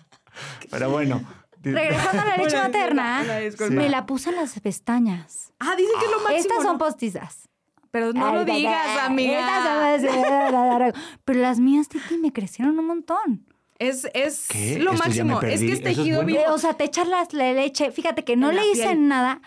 [0.70, 1.22] Pero bueno.
[1.62, 3.24] Regresando a la leche materna,
[3.70, 5.52] me la puse en las pestañas.
[5.58, 6.38] Ah, dicen que es lo máximo.
[6.38, 6.78] Estas son ¿no?
[6.78, 7.48] postizas.
[7.90, 8.54] Pero no Ay, lo da, da.
[8.54, 9.94] digas, amiga.
[9.94, 10.92] Estas son-
[11.24, 13.46] Pero las mías, Titi, me crecieron un montón.
[13.78, 14.78] Es, es ¿Qué?
[14.78, 15.40] lo Esto máximo.
[15.40, 16.38] Es que es ¿Eso es tejido bueno?
[16.38, 16.54] Eh, vivo.
[16.54, 17.90] O sea, te echas las- la leche.
[17.90, 19.08] Fíjate que no En la le hice piel.
[19.08, 19.40] nada.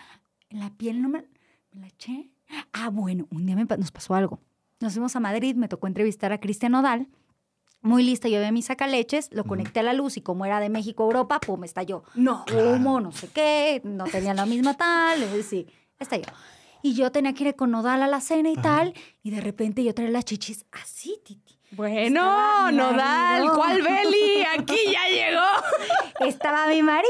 [0.50, 1.24] En la piel no me,
[1.72, 2.30] me la eché.
[2.72, 4.40] Ah, bueno, un día me nos pasó algo.
[4.82, 7.06] Nos fuimos a Madrid, me tocó entrevistar a Cristian Odal.
[7.82, 10.70] Muy lista, yo veía mi sacaleches, lo conecté a la luz y como era de
[10.70, 12.02] México a Europa, pum, estalló.
[12.16, 12.44] No.
[12.52, 15.68] Humo, no sé qué, no tenía la misma tal, sí,
[16.00, 16.26] estalló.
[16.82, 18.92] Y yo tenía que ir con Nodal a la cena y tal,
[19.22, 21.51] y de repente yo traía las chichis así, Titi.
[21.74, 23.50] Bueno, Nodal.
[23.54, 24.44] ¿cuál Beli?
[24.58, 26.28] Aquí ya llegó.
[26.28, 27.08] Estaba mi marido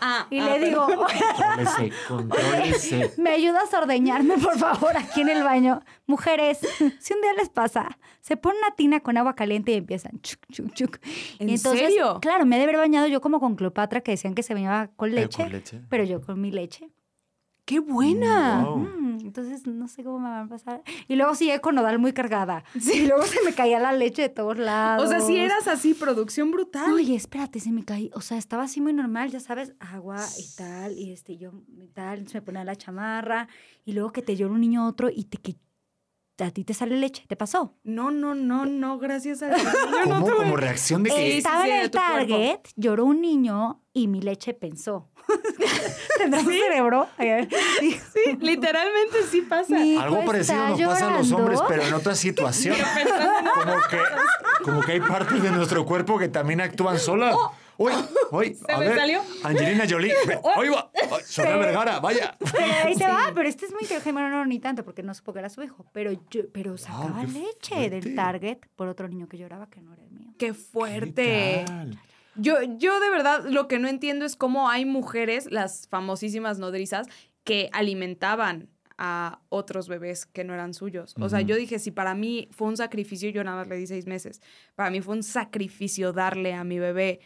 [0.00, 3.12] Ah, y ah, le digo, Contrólese, contrólese.
[3.18, 5.82] ¿me ayudas a ordeñarme, por favor, aquí en el baño?
[6.06, 6.58] Mujeres,
[6.98, 10.40] si un día les pasa, se ponen una tina con agua caliente y empiezan chuc,
[10.50, 10.98] chuc, chuc.
[11.38, 12.18] ¿En y entonces, serio?
[12.20, 14.88] Claro, me he de haber bañado yo como con Cleopatra, que decían que se bañaba
[14.96, 15.80] con leche, con leche.
[15.88, 16.90] pero yo con mi leche.
[17.70, 18.64] ¡Qué buena!
[18.64, 18.78] Wow.
[18.78, 20.82] Mm, entonces no sé cómo me va a pasar.
[21.06, 22.64] Y luego sigue con nodal muy cargada.
[22.92, 25.06] Y luego se me caía la leche de todos lados.
[25.06, 26.92] O sea, si eras así, producción brutal.
[26.92, 28.10] Oye, espérate, se me caí.
[28.12, 31.86] O sea, estaba así muy normal, ya sabes, agua y tal, y este, yo y
[31.86, 33.46] tal, se me ponía la chamarra,
[33.84, 35.54] y luego que te llora un niño otro y te, que
[36.40, 37.24] a ti te sale leche.
[37.28, 37.74] ¿Te pasó?
[37.84, 39.62] No, no, no, no, gracias a Dios.
[40.06, 40.36] No ¿Cómo?
[40.36, 41.38] Como reacción de que.
[41.38, 42.08] Estaba sí, en el cuerpo.
[42.12, 45.08] Target, lloró un niño y mi leche pensó.
[46.18, 47.08] ¿Tendrá un cerebro?
[47.80, 48.00] Sí.
[48.12, 49.74] Sí, literalmente sí pasa.
[49.74, 52.76] Mi Algo parecido nos pasa a los hombres, pero en otra situación.
[53.54, 53.98] Como que,
[54.64, 57.34] como que hay partes de nuestro cuerpo que también actúan solas.
[57.80, 57.92] Uy,
[58.30, 59.22] uy, ¿Se a me ver, salió?
[59.42, 60.12] Angelina Jolie,
[60.56, 60.90] ahí va,
[61.24, 62.36] Sofía Vergara, vaya.
[62.38, 65.14] Pero ahí te va, pero este es muy inteligente, bueno, no, ni tanto, porque no
[65.14, 68.00] supo que era su hijo, pero yo, pero sacaba leche fuerte.
[68.00, 70.34] del Target por otro niño que lloraba que no era el mío.
[70.36, 71.64] Qué fuerte.
[72.36, 77.06] Yo, yo de verdad lo que no entiendo es cómo hay mujeres, las famosísimas nodrizas,
[77.44, 81.14] que alimentaban a otros bebés que no eran suyos.
[81.18, 83.86] O sea, yo dije, si para mí fue un sacrificio, yo nada más le di
[83.86, 84.42] seis meses,
[84.74, 87.20] para mí fue un sacrificio darle a mi bebé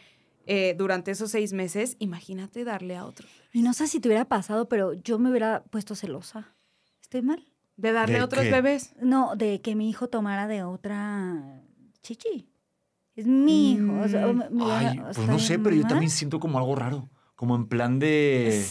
[0.45, 3.27] eh, durante esos seis meses, imagínate darle a otro.
[3.53, 6.53] Y no sé si te hubiera pasado, pero yo me hubiera puesto celosa.
[7.01, 7.43] ¿Estoy mal?
[7.77, 8.51] De darle ¿De a otros qué?
[8.51, 8.93] bebés.
[9.01, 11.61] No, de que mi hijo tomara de otra
[12.01, 12.49] chichi.
[13.15, 13.99] Es mi hijo.
[14.01, 14.37] o sea, Mm.
[14.55, 17.09] me- Ay, pues no sé, pero yo también siento como algo raro.
[17.35, 18.63] Como en plan de.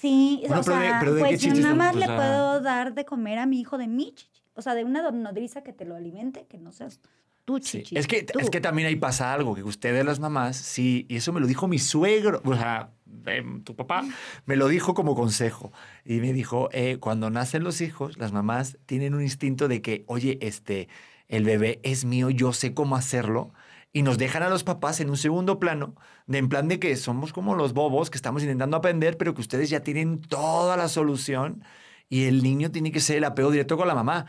[0.00, 2.94] Sí, Bueno, o pero de- sea, pero ¿de pues yo nada más le puedo dar
[2.94, 4.42] de comer a mi hijo de mi chichi.
[4.54, 7.00] O sea, de una nodriza que te lo alimente, que no seas
[7.48, 7.96] tú Sí, chichi.
[7.96, 8.38] Es, que, tú.
[8.38, 11.46] es que también ahí pasa algo, que ustedes las mamás, sí, y eso me lo
[11.46, 12.90] dijo mi suegro, o sea,
[13.24, 14.04] em, tu papá,
[14.44, 15.72] me lo dijo como consejo.
[16.04, 20.04] Y me dijo, eh, cuando nacen los hijos, las mamás tienen un instinto de que,
[20.08, 20.88] oye, este,
[21.26, 23.54] el bebé es mío, yo sé cómo hacerlo.
[23.94, 25.94] Y nos dejan a los papás en un segundo plano,
[26.26, 29.40] de en plan de que somos como los bobos que estamos intentando aprender, pero que
[29.40, 31.64] ustedes ya tienen toda la solución
[32.10, 34.26] y el niño tiene que ser el apego directo con la mamá.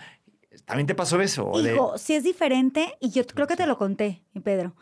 [0.66, 1.48] ¿También te pasó eso?
[1.50, 4.76] O de- Hijo, si es diferente, y yo creo que te lo conté, mi Pedro.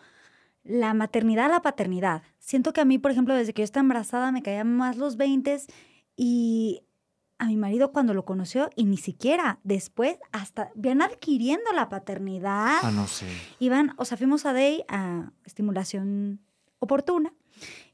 [0.64, 2.24] La maternidad la paternidad.
[2.40, 5.16] Siento que a mí, por ejemplo, desde que yo estaba embarazada, me caían más los
[5.18, 5.58] 20
[6.16, 6.84] y
[7.40, 12.80] a mi marido cuando lo conoció, y ni siquiera después, hasta van adquiriendo la paternidad.
[12.82, 13.28] Ah, no sé.
[13.60, 16.40] Iban, o sea, fuimos a Day a estimulación
[16.80, 17.34] oportuna.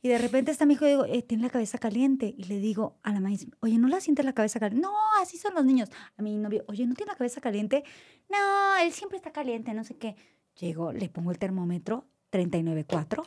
[0.05, 2.35] Y de repente está mi hijo y digo, eh, tiene la cabeza caliente.
[2.37, 4.85] Y le digo a la maíz, oye, ¿no la sientes la cabeza caliente?
[4.85, 5.89] No, así son los niños.
[6.17, 7.83] A mi novio, oye, ¿no tiene la cabeza caliente?
[8.29, 8.37] No,
[8.83, 10.15] él siempre está caliente, no sé qué.
[10.59, 13.23] Llego, le pongo el termómetro, 39.4.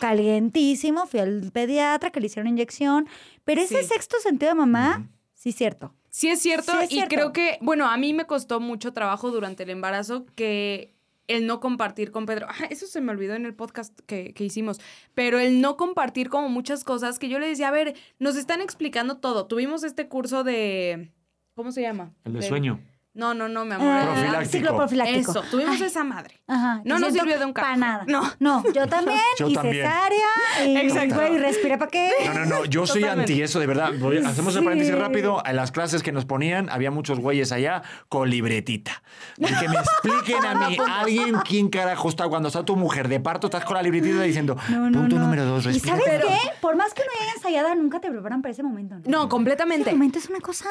[0.00, 1.06] Calientísimo.
[1.06, 3.08] Fui al pediatra que le hicieron inyección.
[3.44, 3.88] Pero ese Sí.
[3.88, 5.94] sexto sentido de mamá, sí, cierto.
[6.10, 7.14] Sí es cierto Sí es y cierto.
[7.14, 10.94] creo que, bueno, a mí me costó mucho trabajo durante el embarazo que
[11.28, 14.44] el no compartir con Pedro, ah, eso se me olvidó en el podcast que, que
[14.44, 14.80] hicimos,
[15.14, 18.60] pero el no compartir como muchas cosas que yo le decía, a ver, nos están
[18.60, 19.46] explicando todo.
[19.46, 21.12] Tuvimos este curso de
[21.58, 22.14] ¿cómo se llama?
[22.24, 22.80] El de sueño.
[23.14, 23.88] No, no, no, mi amor.
[23.90, 24.52] Ah, Profiláctico.
[24.52, 25.30] Ciclo profiláctico.
[25.32, 26.40] Eso, tuvimos Ay, esa madre.
[26.46, 26.82] Ajá.
[26.84, 27.80] No y nos sirvió de un Para carajo.
[27.80, 28.04] nada.
[28.06, 28.32] No.
[28.38, 29.18] No, yo también.
[29.38, 29.74] Yo y también.
[29.86, 30.26] cesárea.
[30.66, 31.14] Y, Exacto.
[31.16, 32.10] güey, respira para qué.
[32.26, 33.32] No, no, no, yo soy Totalmente.
[33.32, 33.92] anti eso, de verdad.
[33.98, 34.64] Voy- hacemos el Sí.
[34.64, 35.42] paréntesis rápido.
[35.44, 39.02] En las clases que nos ponían, había muchos güeyes allá con libretita.
[39.36, 43.18] Y que me expliquen a mí, alguien, quién carajo está cuando está tu mujer de
[43.20, 45.22] parto, estás con la libretita diciendo, No, no, punto no.
[45.22, 45.96] número dos, ¿Y respira.
[45.96, 46.38] sabes para- qué?
[46.60, 49.02] Por más que no haya ensayada, nunca te preparan para ese momento, ¿no?
[49.06, 49.90] No, completamente.
[49.90, 50.68] Ese momento es una cosa...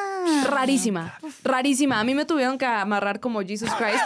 [0.48, 2.00] Rarísima, rarísima.
[2.00, 3.98] A mí me tuvieron que amarrar como Jesus Christ.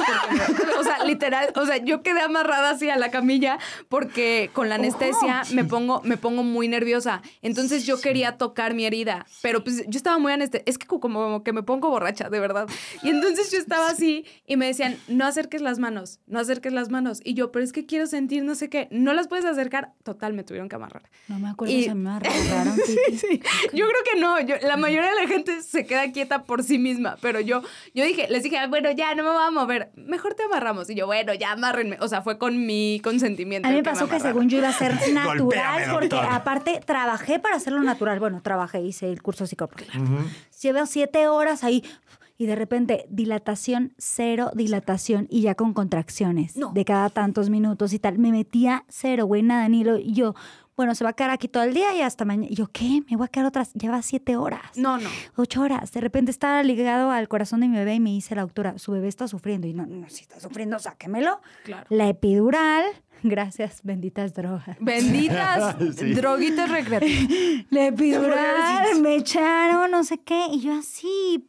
[0.56, 3.58] porque o sea, literal, o sea, yo quedé amarrada así a la camilla
[3.90, 7.20] porque con la anestesia me pongo, me pongo muy nerviosa.
[7.42, 10.64] Entonces yo quería tocar mi herida, pero pues yo estaba muy anestesiada.
[10.66, 12.66] Es que como que me pongo borracha, de verdad.
[13.02, 16.88] Y entonces yo estaba así y me decían, no acerques las manos, no acerques las
[16.88, 17.20] manos.
[17.22, 18.88] Y yo, pero es que quiero sentir no sé qué.
[18.90, 19.92] No las puedes acercar.
[20.04, 21.02] Total, me tuvieron que amarrar.
[21.28, 22.76] No me acuerdo Y- si me agarraron.
[22.86, 23.18] Titi.
[23.18, 23.42] Sí,
[23.74, 24.40] yo creo que no.
[24.40, 27.16] Yo, la mayoría de la gente se queda quieta por sí misma.
[27.20, 27.62] Pero yo,
[27.94, 29.90] yo dije, les dije, "Ah, bueno, ya no me voy a mover.
[29.96, 30.88] Mejor te amarramos.
[30.90, 31.96] Y yo, bueno, ya amárrenme.
[32.00, 33.68] O sea, fue con mi consentimiento.
[33.68, 37.38] A mí me pasó que según yo iba a ser natural, Golpéame, porque aparte trabajé
[37.38, 38.20] para hacerlo natural.
[38.20, 40.04] Bueno, trabajé, hice el curso psicoprofiláctico.
[40.04, 40.24] Ujú.
[40.62, 41.84] Llevo siete horas ahí
[42.38, 46.72] y de repente dilatación, cero dilatación y ya con contracciones No.
[46.72, 48.18] de cada tantos minutos y tal.
[48.18, 49.98] Me metía cero, güey, nada, ni lo.
[49.98, 50.34] Y yo,
[50.82, 52.48] bueno, se va a quedar aquí todo el día y hasta mañana.
[52.50, 53.02] Y yo, ¿qué?
[53.10, 53.72] Me voy a quedar otras.
[53.74, 54.62] Lleva siete horas.
[54.76, 55.08] No, no.
[55.36, 55.92] Ocho horas.
[55.92, 58.92] De repente estaba ligado al corazón de mi bebé y me dice la doctora, su
[58.92, 59.66] bebé está sufriendo.
[59.66, 61.40] Y no, no, si está sufriendo, sáquemelo.
[61.64, 61.86] Claro.
[61.90, 62.84] La epidural,
[63.22, 64.76] gracias, benditas drogas.
[64.80, 66.14] Benditas Sí.
[66.14, 67.66] droguitas recreativas.
[67.70, 70.46] La epidural, me echaron, no sé qué.
[70.52, 71.48] Y yo así.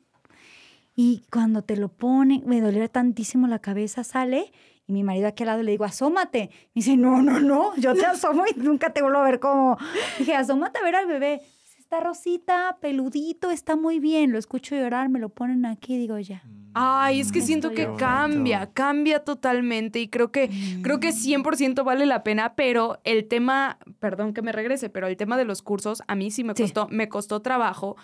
[0.95, 4.51] Y cuando te lo ponen, me dolía tantísimo la cabeza, sale.
[4.87, 6.49] Y mi marido aquí al lado le digo, asómate.
[6.73, 9.77] Y dice, no, no, no, yo te asomo y nunca te vuelvo a ver como.
[10.19, 11.41] Dije, asómate a ver al bebé.
[11.79, 14.31] Está rosita, peludito, está muy bien.
[14.31, 16.43] Lo escucho llorar, me lo ponen aquí digo, ya.
[16.75, 20.49] Ay, es que siento que cambia, cambia totalmente y creo que
[20.81, 25.15] creo que 100% vale la pena, pero el tema, perdón que me regrese, pero el
[25.15, 26.63] tema de los cursos a mí sí me Sí.
[26.63, 27.95] costó me costó trabajo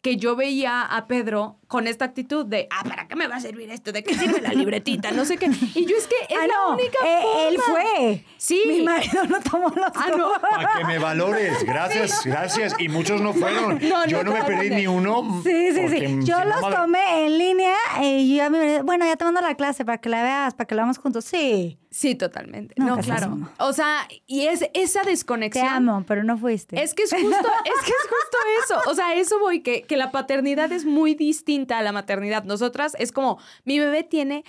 [0.00, 3.40] que yo veía a Pedro con esta actitud de, ah, ¿para qué me va a
[3.40, 3.90] servir esto?
[3.90, 5.10] ¿De qué sirve la libretita?
[5.10, 5.46] No sé qué.
[5.74, 8.24] Y yo es que es ah, la no, única eh, él fue.
[8.36, 8.62] Sí.
[8.64, 10.30] Mi marido no tomó los Ah, no.
[10.40, 11.64] Para que me valores.
[11.64, 12.76] Gracias, gracias.
[12.78, 13.80] Y muchos no fueron.
[13.94, 15.42] No, Yo no, no me perdí ni uno.
[15.42, 16.18] Sí, sí, sí.
[16.22, 19.56] Yo los tomé en línea y yo a mi marido, bueno, ya te mando la
[19.56, 21.24] clase para que la veas, para que la veamos juntos.
[21.24, 22.74] Sí, Sí, totalmente.
[22.76, 23.38] No, No, que claro.
[23.60, 25.64] O sea, y es esa te desconexión.
[25.64, 26.82] amo, pero no fuiste.
[26.82, 28.90] Es que es justo, es que es justo eso.
[28.90, 32.44] O sea, eso voy, que, que la paternidad es muy distinta a la maternidad.
[32.44, 34.44] Nosotras es como, mi bebé tiene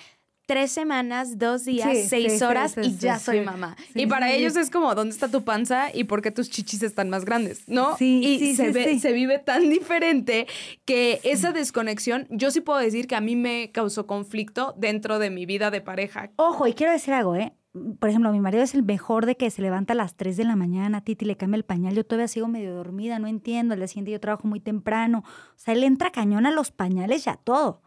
[0.48, 3.76] tres semanas, dos días, Sí, seis sí, horas sí, y ya soy mamá.
[3.96, 7.10] Y para ellos es como, ¿dónde está tu panza y por qué tus chichis están
[7.10, 7.64] más grandes?
[7.68, 7.98] ¿No?
[7.98, 10.46] Sí, y sí, se, sí, ve- se vive tan diferente
[10.86, 15.32] que esa desconexión, yo sí puedo decir que a mí me causó conflicto dentro de
[15.32, 16.30] mi vida de pareja.
[16.36, 17.54] Ojo, y quiero decir algo, ¿eh?
[18.00, 20.46] Por ejemplo, mi marido es el mejor de que se levanta a las 3 de
[20.46, 23.80] la mañana, Titi le cambia el pañal, yo todavía sigo medio dormida, no entiendo, al
[23.82, 25.24] día siguiente yo trabajo muy temprano.
[25.26, 27.82] O sea, él entra cañón a los pañales y a todo.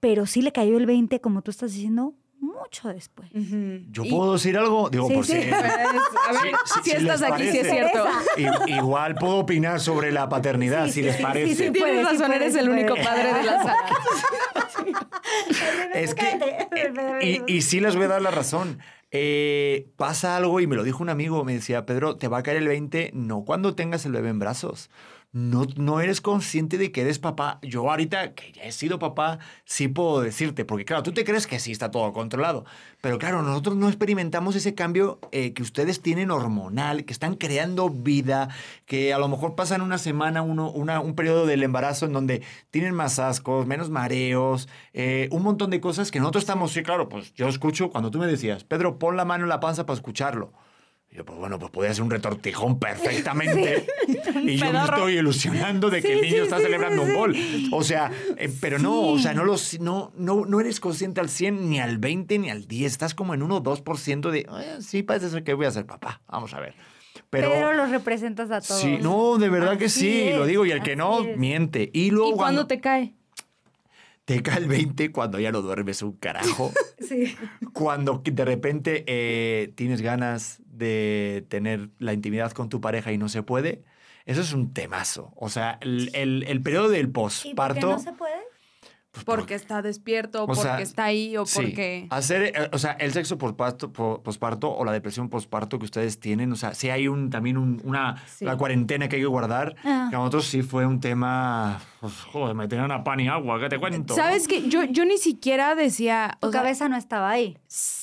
[0.00, 3.28] Pero sí le cayó el 20, como tú estás diciendo, mucho después.
[3.90, 4.88] ¿Yo Y- puedo decir algo?
[4.88, 5.32] Digo, Sí, por sí.
[5.42, 5.50] si...
[5.52, 8.04] A ver, sí, si estás aquí, sí es cierto.
[8.38, 11.48] I- Igual puedo opinar sobre la paternidad, Sí, si sí, les parece.
[11.54, 13.74] sí, sí, Tienes puede, razón, eres el único padre de la sala.
[15.94, 16.68] Es que,
[17.46, 18.78] y, y sí les voy a dar la razón.
[19.12, 22.42] Eh, pasa algo y me lo dijo un amigo, me decía, Pedro, te va a
[22.44, 24.90] caer el 20, no cuando tengas el bebé en brazos.
[25.32, 27.60] No, no eres consciente de que eres papá.
[27.62, 31.46] Yo ahorita, que ya he sido papá, sí puedo decirte, porque claro, tú te crees
[31.46, 32.64] que sí está todo controlado,
[33.00, 37.90] pero claro, nosotros no experimentamos ese cambio eh, que ustedes tienen hormonal, que están creando
[37.90, 38.48] vida,
[38.86, 42.42] que a lo mejor pasan una semana, uno, una- un periodo del embarazo en donde
[42.72, 47.08] tienen más ascos, menos mareos, eh, un montón de cosas que nosotros estamos, sí, claro,
[47.08, 49.94] pues yo escucho cuando tú me decías, Pedro, pon la mano en la panza para
[49.94, 50.52] escucharlo.
[51.12, 53.84] Y yo, pues bueno, pues podía ser un retortijón perfectamente.
[54.44, 57.36] y yo me estoy ilusionando de que el niño está celebrando un gol.
[57.72, 61.28] O sea, eh, pero no, o sea, no, los, no, no, no eres consciente al
[61.28, 62.92] 100, ni al 20, ni al 10.
[62.92, 64.46] Estás como en 1 o 2% de, "Eh,
[64.80, 66.22] sí, parece ser que voy a ser papá.
[66.28, 66.74] Vamos a ver.
[67.28, 68.80] Pero, Pero, los representas a todos.
[68.80, 70.64] sí, no, de verdad que sí, lo digo.
[70.66, 71.36] Y el que no, es.
[71.36, 71.90] miente.
[71.92, 73.14] Y luego ¿Y cuándo te cae?
[74.24, 76.72] te cae el 20 cuando ya no duermes un carajo.
[77.00, 77.34] Sí.
[77.72, 83.28] cuando de repente eh, tienes ganas de tener la intimidad con tu pareja y no
[83.28, 83.84] se puede,
[84.26, 85.32] eso es un temazo.
[85.36, 88.34] O sea, el, el- el periodo del ¿Y por qué posparto, no se puede?
[89.24, 91.56] porque está despierto, O porque sea, está ahí o Sí.
[91.60, 92.06] porque...
[92.10, 96.20] Hacer, eh, o sea, el sexo posparto, po- posparto o la depresión posparto que ustedes
[96.20, 98.44] tienen, o sea, sí hay un, también un- una Sí.
[98.44, 99.74] la cuarentena que hay que guardar.
[99.82, 100.06] Ah.
[100.10, 101.80] Que a nosotros sí fue un tema.
[102.00, 104.14] pues, joder, me tenían a pan y agua, ¿qué te cuento?
[104.14, 104.68] ¿Sabes qué?
[104.68, 106.38] Yo, yo ni siquiera decía...
[106.40, 107.58] Tu o sea, cabeza no estaba ahí.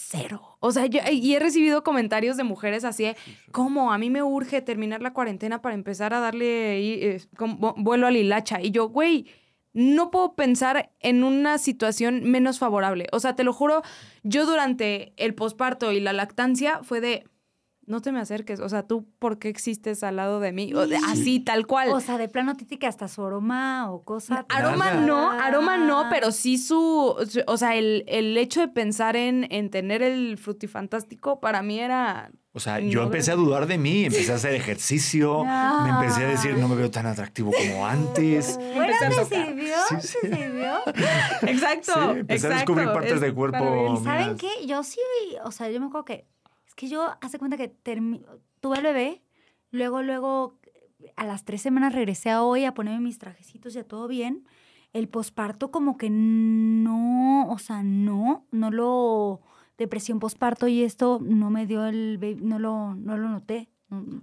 [0.09, 0.57] Cero.
[0.59, 3.17] O sea, yo, y he recibido comentarios de mujeres así, de,
[3.51, 3.91] ¿cómo?
[3.91, 7.21] A mí me urge terminar la cuarentena para empezar a darle eh,
[7.77, 8.61] vuelo al hilacha.
[8.61, 9.27] Y yo, güey,
[9.73, 13.07] no puedo pensar en una situación menos favorable.
[13.11, 13.83] O sea, te lo juro,
[14.23, 17.25] yo durante el posparto y la lactancia fue de,
[17.87, 18.59] no te me acerques.
[18.59, 20.73] O sea, tú, ¿por qué existes al lado de mí?
[20.75, 21.89] O de- así, tal cual.
[21.89, 24.45] O sea, de plano Titi que hasta su aroma o cosa.
[24.49, 29.15] Aroma no, aroma no, pero sí su, su- o sea, el, el hecho de pensar
[29.15, 32.29] en, en tener el frutifantástico para mí era...
[32.53, 35.83] O sea, No, yo empecé a dudar de mí, empecé a hacer ejercicio, No.
[35.83, 38.57] me empecé a decir, no me veo tan atractivo como antes.
[38.57, 39.45] Bueno, Empecé a ¿te tocar.
[39.45, 39.75] sirvió?
[39.89, 40.17] Sí, ¿Te sí.
[40.35, 40.73] sirvió?
[41.43, 44.01] Exacto, Sí, empecé a descubrir partes es del cuerpo.
[44.03, 44.49] ¿Saben qué?
[44.65, 44.99] Yo sí,
[45.43, 46.25] o sea, yo me acuerdo que,
[46.77, 47.67] que yo hace cuenta que
[48.61, 49.23] tuve el bebé,
[49.71, 50.59] luego, luego,
[51.15, 54.47] a las tres semanas regresé a hoy a ponerme mis trajecitos y a todo bien.
[54.93, 59.41] El posparto como que no, o sea, no, no lo,
[59.77, 63.69] depresión posparto y esto no me dio el, baby- no lo, no lo noté.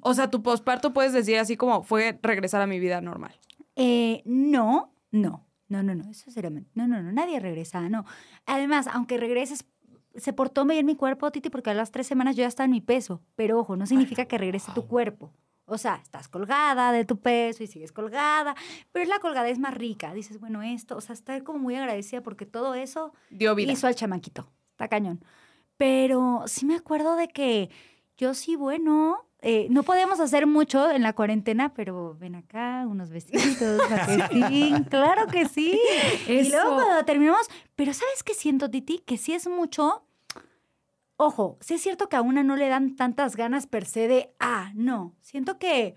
[0.00, 3.34] O sea, tu posparto puedes decir así como fue regresar a mi vida normal.
[3.76, 6.70] Eh, no, no, no, no, no, eso seriamente.
[6.74, 8.04] No, no, no, nadie regresa, no.
[8.46, 9.64] Además, aunque regreses,
[10.16, 12.70] se portó bien mi cuerpo, Titi, porque a las tres semanas yo ya estaba en
[12.70, 13.20] mi peso.
[13.36, 15.32] Pero ojo, no significa que regrese tu cuerpo.
[15.66, 18.54] O sea, estás colgada de tu peso y sigues colgada,
[18.92, 20.12] pero es la colgada es más rica.
[20.12, 23.72] Dices, bueno, esto, o sea, estar como muy agradecida porque todo eso Dio vida.
[23.72, 24.50] hizo al chamaquito.
[24.72, 25.24] Está cañón.
[25.76, 27.70] Pero sí me acuerdo de que
[28.16, 33.10] yo sí, bueno, eh, no podemos hacer mucho en la cuarentena, pero ven acá, unos
[33.10, 33.42] besitos,
[33.90, 34.72] ¿a que sí?
[34.88, 35.78] claro que sí.
[36.26, 39.00] Y luego cuando terminamos, pero ¿sabes qué siento, Titi?
[39.00, 40.06] Que sí es mucho.
[41.18, 44.34] Ojo, sí es cierto que a una no le dan tantas ganas per se de,
[44.40, 45.14] ah, no.
[45.20, 45.94] Siento que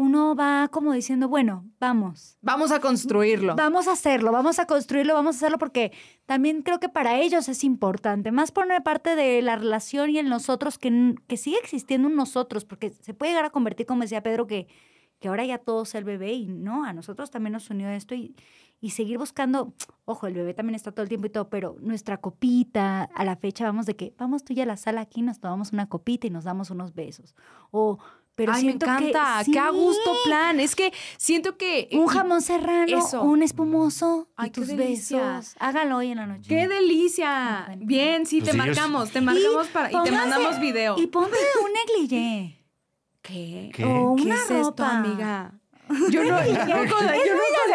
[0.00, 3.54] uno va como diciendo, bueno, vamos, Vamos a construirlo.
[3.54, 5.92] Vamos a hacerlo, vamos a construirlo, vamos a hacerlo porque
[6.24, 10.18] también creo que para ellos es importante, más por una parte de la relación y
[10.18, 14.00] el nosotros, que, que sigue existiendo un nosotros, porque se puede llegar a convertir, como
[14.00, 14.68] decía Pedro, que,
[15.18, 18.14] que ahora ya todo es el bebé y no, a nosotros también nos unió esto
[18.14, 18.34] y,
[18.80, 19.74] y seguir buscando,
[20.06, 23.36] ojo, el bebé también está todo el tiempo y todo, pero nuestra copita, a la
[23.36, 26.26] fecha vamos de que vamos tú y a la sala aquí, nos tomamos una copita
[26.26, 27.34] y nos damos unos besos.
[27.70, 27.98] O,
[28.40, 29.42] pero Ay, me siento que- encanta.
[29.52, 30.60] Qué a gusto plan.
[30.60, 31.90] Es que siento que...
[31.92, 33.20] Un jamón serrano, Eso.
[33.20, 35.36] un espumoso Ay, y tus delicia.
[35.36, 35.56] besos.
[35.58, 36.48] Hágalo hoy en la noche.
[36.48, 37.64] ¡Qué delicia!
[37.66, 37.82] Bueno.
[37.84, 40.96] Bien, sí, Pues te ellos- marcamos, te marcamos para, y te mandamos video.
[40.98, 42.64] Y ponte un negligé.
[43.20, 43.70] ¿Qué?
[43.74, 43.84] ¿Qué?
[43.84, 45.52] O ¿Qué una es esto, amiga?
[46.08, 47.74] Yo no, yo no, yo no ¿Es conozco el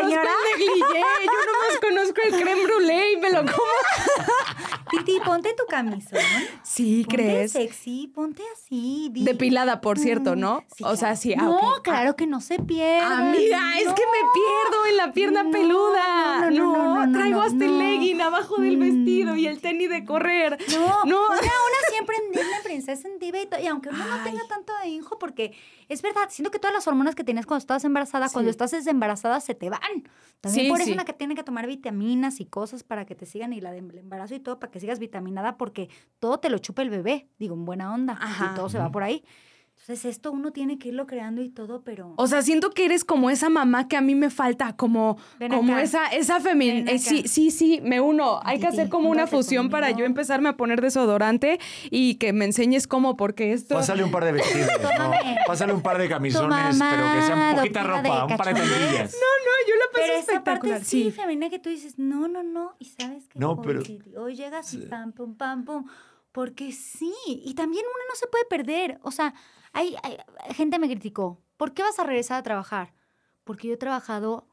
[0.57, 3.51] negligé, yo nomás conozco el creme brûlée y me lo como.
[4.97, 6.19] Titi, ponte tu camisón.
[6.63, 7.51] Sí, Ponte ¿crees?
[7.51, 9.09] sexy, ponte así.
[9.11, 10.63] di- Depilada, por cierto, ¿no?
[10.75, 11.33] sí, o sea, sí.
[11.33, 11.83] ah, No, ok.
[11.83, 13.19] claro que no se pierda.
[13.29, 14.31] Amiga, es que me No.
[14.33, 16.39] pierdo en la pierna No, peluda.
[16.41, 17.77] no, no, no, no, no, traigo no, hasta el no.
[17.79, 18.79] legging abajo del Mm.
[18.79, 20.57] vestido y el tenis de correr.
[20.71, 21.21] No, No.
[21.27, 21.41] Una, una
[21.91, 25.17] siempre en una princesa en diva y, y aunque uno no tenga tanto de hijo,
[25.19, 25.53] porque
[25.89, 29.39] es verdad, siento que todas las hormonas que tienes cuando estás embarazada, cuando estás desembarazada,
[29.39, 29.81] se te van.
[30.41, 30.93] También Sí, por eso sí.
[30.93, 33.89] una que tiene que tomar vitaminas y cosas para que te sigan y la del
[33.97, 37.55] embarazo y todo, para que sigas vitaminada, porque todo te lo chupa el bebé, digo,
[37.55, 38.51] en buena onda, Ajá.
[38.51, 39.23] y todo se va por ahí.
[39.87, 42.13] Entonces esto uno tiene que irlo creando y todo, pero...
[42.17, 45.17] O sea, siento que eres como esa mamá que a mí me falta, como,
[45.51, 46.89] como esa, esa femenina.
[46.89, 46.97] acá.
[46.97, 48.39] sí, sí, sí, me uno.
[48.43, 51.59] Hay que hacer como una fusión para yo empezarme a poner desodorante
[51.91, 53.75] y que me enseñes cómo, porque esto.
[53.75, 55.11] Pásale un par de vestidos, ¿no?
[55.45, 58.79] Pásale un par de camisones, mamá, pero que sean poquita ropa, un par de cachondez.
[58.79, 59.13] tantillas.
[59.13, 60.75] No, yo la pasé Pero esa espectacular.
[60.79, 64.23] parte sí, femenina que tú dices, no, no, no, y sabes que No, hoy, pero-
[64.23, 65.85] hoy llegas y pam, pum, pam, pum,
[66.31, 69.35] porque sí, y también uno no se puede perder, o sea,
[69.75, 70.17] hay, hay-
[70.53, 72.93] gente me criticó, ¿por qué vas a regresar a trabajar?
[73.43, 74.47] Porque yo he trabajado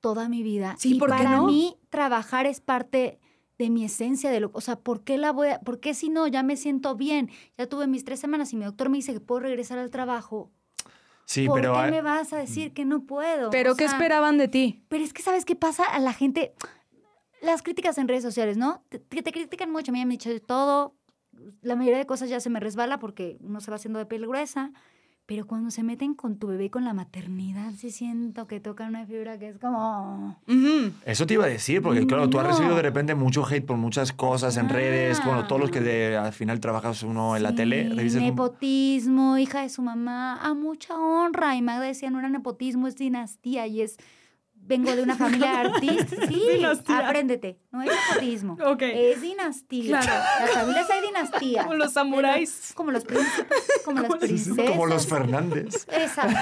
[0.00, 1.46] toda mi vida Sí, y ¿por qué para no?
[1.46, 3.18] mí trabajar es parte
[3.58, 6.08] de mi esencia de lo, o sea, ¿por qué la voy a, por qué si
[6.10, 7.30] no ya me siento bien?
[7.56, 10.52] Ya tuve mis tres semanas y mi doctor me dice que puedo regresar al trabajo.
[11.24, 13.50] Sí, ¿Por pero qué hay- me vas a decir que no puedo?
[13.50, 14.84] Pero O ¿qué sea, esperaban de ti?
[14.88, 15.82] pero es que, ¿sabes qué pasa?
[15.84, 16.54] A la gente,
[17.42, 18.84] las críticas en redes sociales, ¿no?
[18.88, 20.94] Te, que te critican mucho, a mí me han dicho de todo,
[21.62, 24.26] la mayoría de cosas ya se me resbala porque uno se va haciendo de piel
[24.26, 24.72] gruesa,
[25.26, 28.88] pero cuando se meten con tu bebé y con la maternidad, sí siento que tocan
[28.88, 30.40] una fibra que es como...
[31.04, 33.76] Eso te iba a decir, porque claro, tú has recibido de repente mucho hate por
[33.76, 35.22] muchas cosas en redes.
[35.24, 35.82] Bueno, todos los que Ah.
[35.82, 40.36] de- al final trabajas uno en la tele, revisas un- Nepotismo, hija de su mamá,
[40.42, 41.54] a mucha honra.
[41.56, 43.98] Y Magda decía, no era nepotismo, es dinastía y es
[44.68, 46.18] vengo de una familia de artistas.
[46.28, 46.98] Sí, Dinastía.
[47.08, 47.58] apréndete.
[47.72, 48.56] No es nepotismo.
[48.64, 48.82] Ok.
[48.82, 50.00] Es dinastía.
[50.00, 50.22] Claro.
[50.40, 51.62] Las familias hay dinastía.
[51.62, 52.72] Como los samuráis.
[52.74, 53.46] Como los príncipes,
[53.84, 54.70] como las Sí, princesas.
[54.70, 55.86] Como los Fernández.
[55.90, 56.38] Exacto.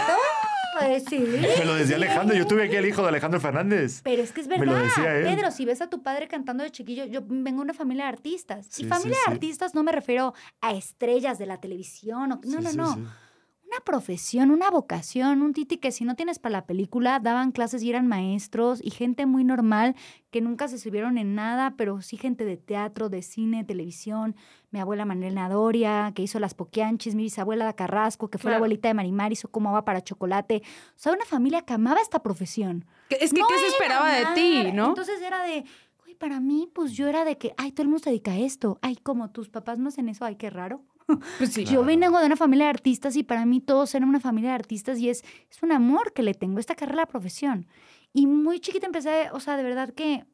[0.78, 1.18] Pues sí.
[1.20, 2.02] Me lo decía sí.
[2.02, 2.36] Alejandro.
[2.36, 4.00] Yo tuve aquí el hijo de Alejandro Fernández.
[4.02, 4.74] Pero es que es Me verdad.
[4.78, 5.24] lo decía él.
[5.24, 8.10] Pedro, si ves a tu padre cantando de chiquillo, yo vengo de una familia de
[8.10, 8.66] artistas.
[8.68, 9.30] Sí, y familia sí.
[9.30, 12.32] de artistas no me refiero a estrellas de la televisión.
[12.32, 13.26] o- no, Sí, no, sí, no.
[13.68, 17.82] Una profesión, una vocación, un titi que si no tienes para la película, daban clases
[17.82, 19.96] y eran maestros y gente muy normal
[20.30, 24.36] que nunca se subieron en nada, pero sí gente de teatro, de cine, televisión.
[24.70, 28.86] Mi abuela Manuela Doria, que hizo las poquianchis, mi bisabuela Carrasco, que fue la abuelita
[28.86, 30.62] de Marimar, hizo como agua para chocolate.
[30.90, 32.84] O sea, una familia que amaba esta profesión.
[33.10, 34.88] Es que, No ¿qué se era esperaba de ti, no?
[34.90, 35.64] Entonces era de,
[35.98, 38.38] güey, para mí, pues yo era de que, ay, todo el mundo se dedica a
[38.38, 38.78] esto.
[38.80, 40.84] Ay, como tus papás no hacen eso, ay, qué raro.
[41.38, 41.64] Pues sí.
[41.64, 44.56] Yo vengo de una familia de artistas y para mí todos eran una familia de
[44.56, 47.66] artistas y es, es un amor que le tengo, esta carrera, la profesión.
[48.12, 50.24] Y muy chiquita empecé, o sea, de verdad que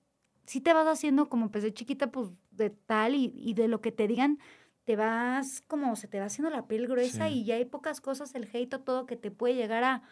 [0.47, 3.93] sí te vas haciendo como empecé chiquita, pues de tal y, y de lo que
[3.93, 4.39] te digan,
[4.85, 7.35] te vas como, se te va haciendo la piel gruesa Sí.
[7.41, 10.03] y ya hay pocas cosas, el hate o todo que te puede llegar a...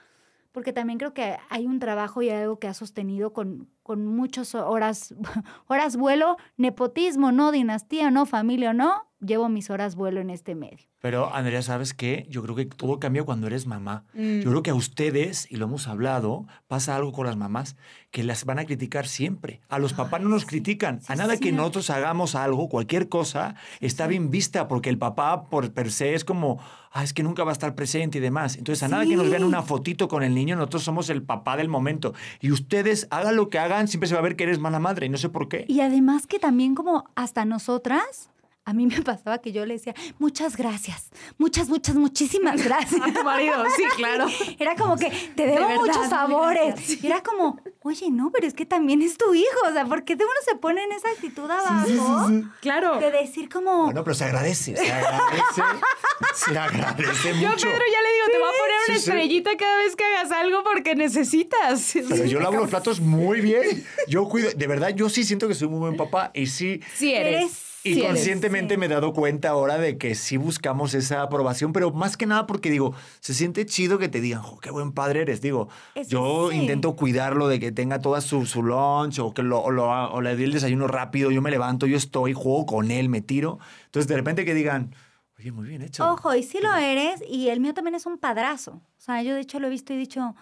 [0.52, 4.54] Porque también creo que hay un trabajo y algo que ha sostenido con, con muchas
[4.56, 5.14] horas,
[5.68, 9.09] horas vuelo, nepotismo, no dinastía, no familia, no.
[9.20, 10.86] Llevo mis horas vuelo en este medio.
[11.00, 12.26] Pero, Andrea, ¿sabes qué?
[12.30, 14.04] Yo creo que todo cambia cuando eres mamá.
[14.14, 14.40] Mm.
[14.40, 17.76] Yo creo que a ustedes, y lo hemos hablado, pasa algo con las mamás,
[18.10, 19.60] que las van a criticar siempre.
[19.68, 21.00] A los papás no nos critican.
[21.06, 21.58] a sí, nada sí, que no.
[21.58, 26.24] nosotros hagamos algo, cualquier cosa, está bien vista, porque el papá por per se es
[26.24, 26.58] como,
[26.92, 28.56] ah, es que nunca va a estar presente y demás.
[28.56, 29.48] Entonces, a nada que nos vean Sí.
[29.48, 32.14] una fotito con el niño, nosotros somos el papá del momento.
[32.40, 35.04] Y ustedes, hagan lo que hagan, siempre se va a ver que eres mala madre,
[35.06, 35.66] y no sé por qué.
[35.68, 38.30] Y además que también como hasta nosotras,
[38.70, 43.00] a mí me pasaba que yo le decía, muchas gracias, muchas, muchas, muchísimas gracias.
[43.04, 44.26] A tu marido, sí, claro.
[44.58, 47.02] Era como que te debo verdad, muchos favores.
[47.02, 49.58] Y era como, oye, no, pero es que también es tu hijo.
[49.68, 52.30] O sea, ¿por qué uno se pone en esa actitud abajo?
[52.60, 52.98] Claro.
[53.00, 55.62] De decir como, Bueno, pero se agradece, se agradece,
[56.34, 57.66] se agradece Yo mucho.
[57.66, 58.98] Pedro ya le digo, te voy a poner una Sí, sí.
[58.98, 61.92] estrellita cada vez que hagas algo porque necesitas.
[62.08, 63.84] Pero yo lavo los platos muy bien.
[64.06, 66.80] Yo cuido, de verdad, yo sí siento que soy muy buen papá y sí.
[66.94, 67.69] Sí eres.
[67.82, 68.12] Eres- Y sí eres.
[68.12, 68.78] conscientemente sí.
[68.80, 72.46] me he dado cuenta ahora de que sí buscamos esa aprobación, pero más que nada
[72.46, 75.40] porque digo, se siente chido que te digan, "Jo, qué buen padre eres.
[75.40, 76.56] Digo, Eso yo sí.
[76.58, 80.20] intento cuidarlo de que tenga toda su, su lunch o que lo, o lo o
[80.20, 83.58] le doy el desayuno rápido, yo me levanto, yo estoy, juego con él, me tiro.
[83.86, 84.94] Entonces de repente que digan,
[85.38, 86.06] oye, muy bien hecho.
[86.10, 88.72] ojo, y sí lo eres, y el mío también es un padrazo.
[88.72, 90.34] O sea, yo de hecho lo he visto y he dicho,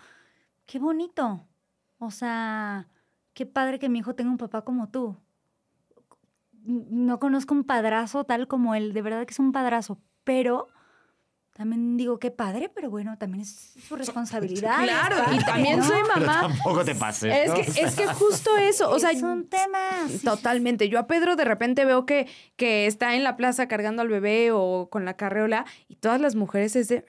[0.67, 1.45] qué bonito.
[2.01, 2.89] O sea,
[3.33, 5.17] qué padre que mi hijo tenga un papá como tú.
[6.65, 10.69] No conozco un padrazo tal como él, de verdad que es un padrazo, pero
[11.59, 14.81] también digo qué padre, pero bueno, también es su responsabilidad.
[14.81, 15.85] Claro, y también ¿no?
[15.85, 16.43] soy Pero mamá.
[16.43, 17.35] tampoco te pases.
[17.35, 17.55] Es ¿no?
[17.57, 19.81] que, es que justo eso, o sea, es un tema.
[20.23, 20.89] Totalmente.
[20.89, 24.53] Yo a Pedro de repente veo que, que está en la plaza cargando al bebé
[24.53, 27.05] o con la carreola y todas las mujeres es de...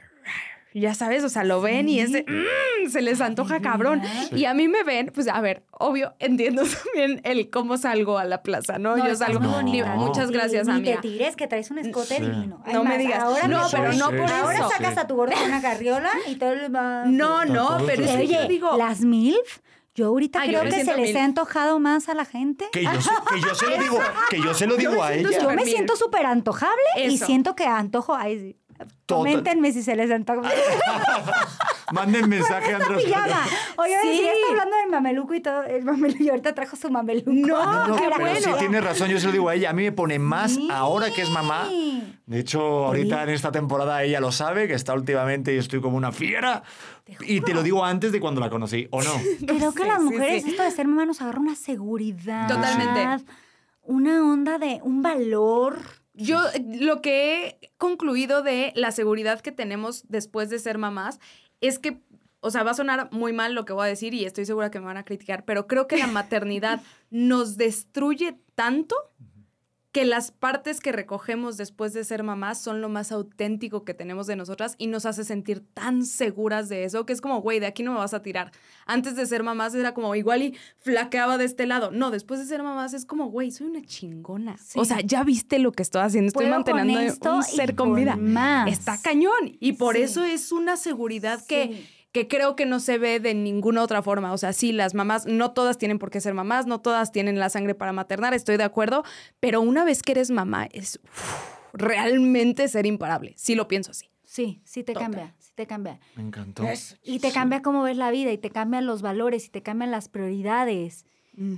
[0.74, 2.24] Ya sabes, o sea, lo ven y es de...
[2.28, 4.02] "Mm", se les antoja Ay, cabrón.
[4.32, 8.26] Y a mí me ven, pues a ver, obvio, entiendo también el cómo salgo a
[8.26, 8.96] la plaza, ¿no?
[9.04, 9.40] Yo salgo...
[9.40, 9.62] No.
[9.98, 10.96] Muchas gracias, ni amiga.
[11.02, 12.22] te tires que traes un escote Sí.
[12.22, 12.64] divino.
[12.72, 13.20] No me digas.
[13.20, 14.70] Ahora No, me- pero no por Ahora eso.
[14.70, 17.06] sacas a tu gordo con una carriola y todo le va...
[17.06, 18.78] No, no, pero es que digo...
[18.78, 19.60] las MILF,
[19.96, 22.66] yo ahorita Ay, yo creo que se les ha antojado más a la gente.
[22.72, 24.00] Que yo, se- que yo se lo digo,
[24.30, 25.30] que yo se lo digo a ella.
[25.42, 28.16] Yo me siento súper antojable y siento que antojo...
[28.22, 28.56] Sí.
[29.18, 30.50] Coméntenme si se les antoja.
[31.92, 33.04] Manden mensaje, Esta Andrés.
[33.06, 33.46] pijama.
[33.78, 34.18] Oye, Sí.
[34.18, 34.24] sí.
[34.24, 35.64] ya está hablando del mameluco y todo.
[35.64, 37.32] El mameluco, y ahorita trajo su mameluco.
[37.32, 38.40] No, No, qué pero bueno.
[38.40, 39.72] sí tienes razón, yo se lo digo a ella.
[39.72, 40.68] A mí me pone más Sí.
[40.72, 41.68] ahora que es mamá.
[42.28, 45.98] De hecho, ahorita en esta temporada ella lo sabe, que está últimamente y estoy como
[45.98, 46.62] una fiera.
[47.22, 49.12] Y te lo digo antes de cuando la conocí, ¿o no?
[49.48, 50.52] Creo que Sí, las sí, mujeres, sí.
[50.52, 52.48] esto de ser mamá nos agarra una seguridad.
[52.48, 53.26] Totalmente.
[53.82, 55.80] Una onda de un valor.
[56.20, 56.42] Yo
[56.80, 61.20] lo que he concluido de la seguridad que tenemos después de ser mamás
[61.62, 62.02] es que,
[62.42, 64.70] o sea, va a sonar muy mal lo que voy a decir y estoy segura
[64.70, 68.96] que me van a criticar, pero creo que la maternidad nos destruye tanto
[69.92, 74.28] que las partes que recogemos después de ser mamás son lo más auténtico que tenemos
[74.28, 77.66] de nosotras y nos hace sentir tan seguras de eso que es como, güey, de
[77.66, 78.52] aquí no me vas a tirar.
[78.86, 81.90] Antes de ser mamás era como igual y flaqueaba de este lado.
[81.90, 84.58] No, después de ser mamás es como, güey, soy una chingona.
[84.58, 84.78] Sí.
[84.80, 87.76] O sea, ya viste lo que estoy haciendo, estoy Puedo manteniendo con esto un ser
[87.76, 88.16] con, vida.
[88.16, 88.72] más.
[88.72, 90.04] Está cañón y por Sí.
[90.04, 91.46] eso es una seguridad Sí.
[91.48, 94.34] que creo que no se ve de ninguna otra forma.
[94.34, 97.38] O sea, sí, las mamás, no todas tienen por qué ser mamás, no todas tienen
[97.40, 99.04] la sangre para maternar, estoy de acuerdo,
[99.40, 101.34] pero una vez que eres mamá es uf,
[101.74, 103.34] realmente ser imparable.
[103.38, 104.08] Sí lo pienso así.
[104.24, 105.12] Sí, sí te Total.
[105.12, 105.36] cambia.
[105.40, 106.00] sí te cambia.
[106.16, 106.64] Me encantó.
[107.04, 109.92] Y te cambia cómo ves la vida, y te cambian los valores, y te cambian
[109.92, 111.06] las prioridades.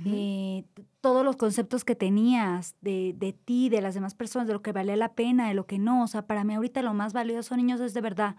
[0.06, 4.52] eh, t- todos los conceptos que tenías de, de ti, de las demás personas, de
[4.54, 6.04] lo que valía la pena, de lo que no.
[6.04, 8.36] O sea, para mí ahorita lo más valioso, niños, es de verdad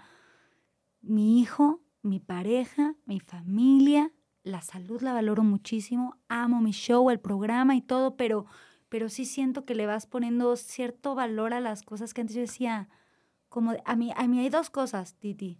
[1.02, 4.12] mi hijo, mi pareja, mi familia,
[4.44, 8.46] la salud la valoro muchísimo, amo mi show, el programa y todo, pero,
[8.90, 12.42] pero sí siento que le vas poniendo cierto valor a las cosas que antes yo
[12.42, 12.90] decía,
[13.50, 15.60] como a mí, a mí hay dos cosas, Titi.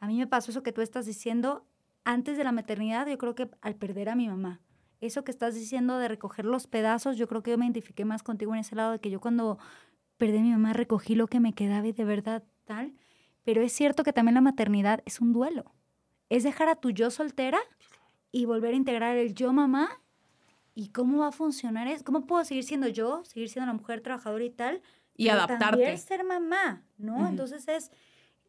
[0.00, 1.66] A mí me pasó eso que tú estás diciendo
[2.04, 4.60] antes de la maternidad, yo creo que al perder a mi mamá.
[5.00, 8.22] Eso que estás diciendo de recoger los pedazos, yo creo que yo me identifiqué más
[8.22, 9.58] contigo en ese lado de que yo cuando
[10.16, 12.94] perdí a mi mamá recogí lo que me quedaba y de verdad tal.
[13.44, 15.74] Pero es cierto que también la maternidad es un duelo.
[16.28, 17.60] Es dejar a tu yo soltera
[18.30, 20.00] y volver a integrar el yo mamá.
[20.74, 22.02] ¿Y cómo va a funcionar eso?
[22.04, 24.80] ¿Cómo puedo seguir siendo yo, seguir siendo una mujer trabajadora y tal?
[25.16, 25.64] Y pero adaptarte.
[25.64, 27.16] También ser mamá, ¿no?
[27.16, 27.26] Ujú.
[27.26, 27.90] Entonces es,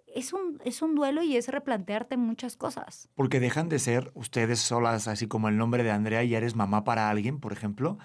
[0.07, 3.09] es, un, es un duelo y es replantearte muchas cosas.
[3.15, 6.55] Porque dejan de ser ustedes solas, así como el nombre de Andrea, y ya eres
[6.55, 7.97] mamá para alguien, por ejemplo.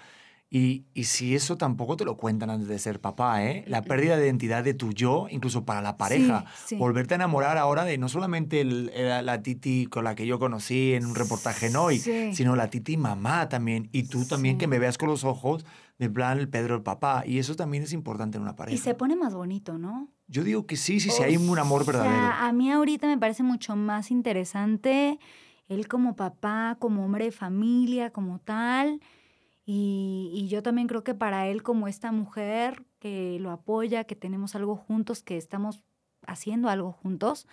[0.51, 3.63] Y, y si eso tampoco te lo cuentan antes de ser papá, ¿eh?
[3.67, 6.45] La pérdida de identidad de tu yo, incluso para la pareja.
[6.55, 6.75] Sí, sí.
[6.77, 10.39] Volverte a enamorar ahora de no solamente el- el- la Titi con la que yo
[10.39, 12.33] conocí en un reportaje en hoy, Sí.
[12.33, 13.89] sino la Titi mamá también.
[13.91, 15.67] Y tú también que me veas con los ojos
[15.99, 17.23] de plan el Pedro el papá.
[17.27, 18.73] Y eso también es importante en una pareja.
[18.75, 20.09] Y se pone más bonito, ¿no?
[20.27, 22.11] Yo digo que sí, sí, sí, hay un amor verdadero.
[22.11, 25.19] sea, a mí ahorita me parece mucho más interesante
[25.67, 28.99] él como papá, como hombre de familia, como tal.
[29.71, 34.15] Y, y yo también creo que para él como esta mujer que lo apoya, que
[34.15, 35.83] tenemos algo juntos, que estamos
[36.25, 37.47] haciendo algo juntos,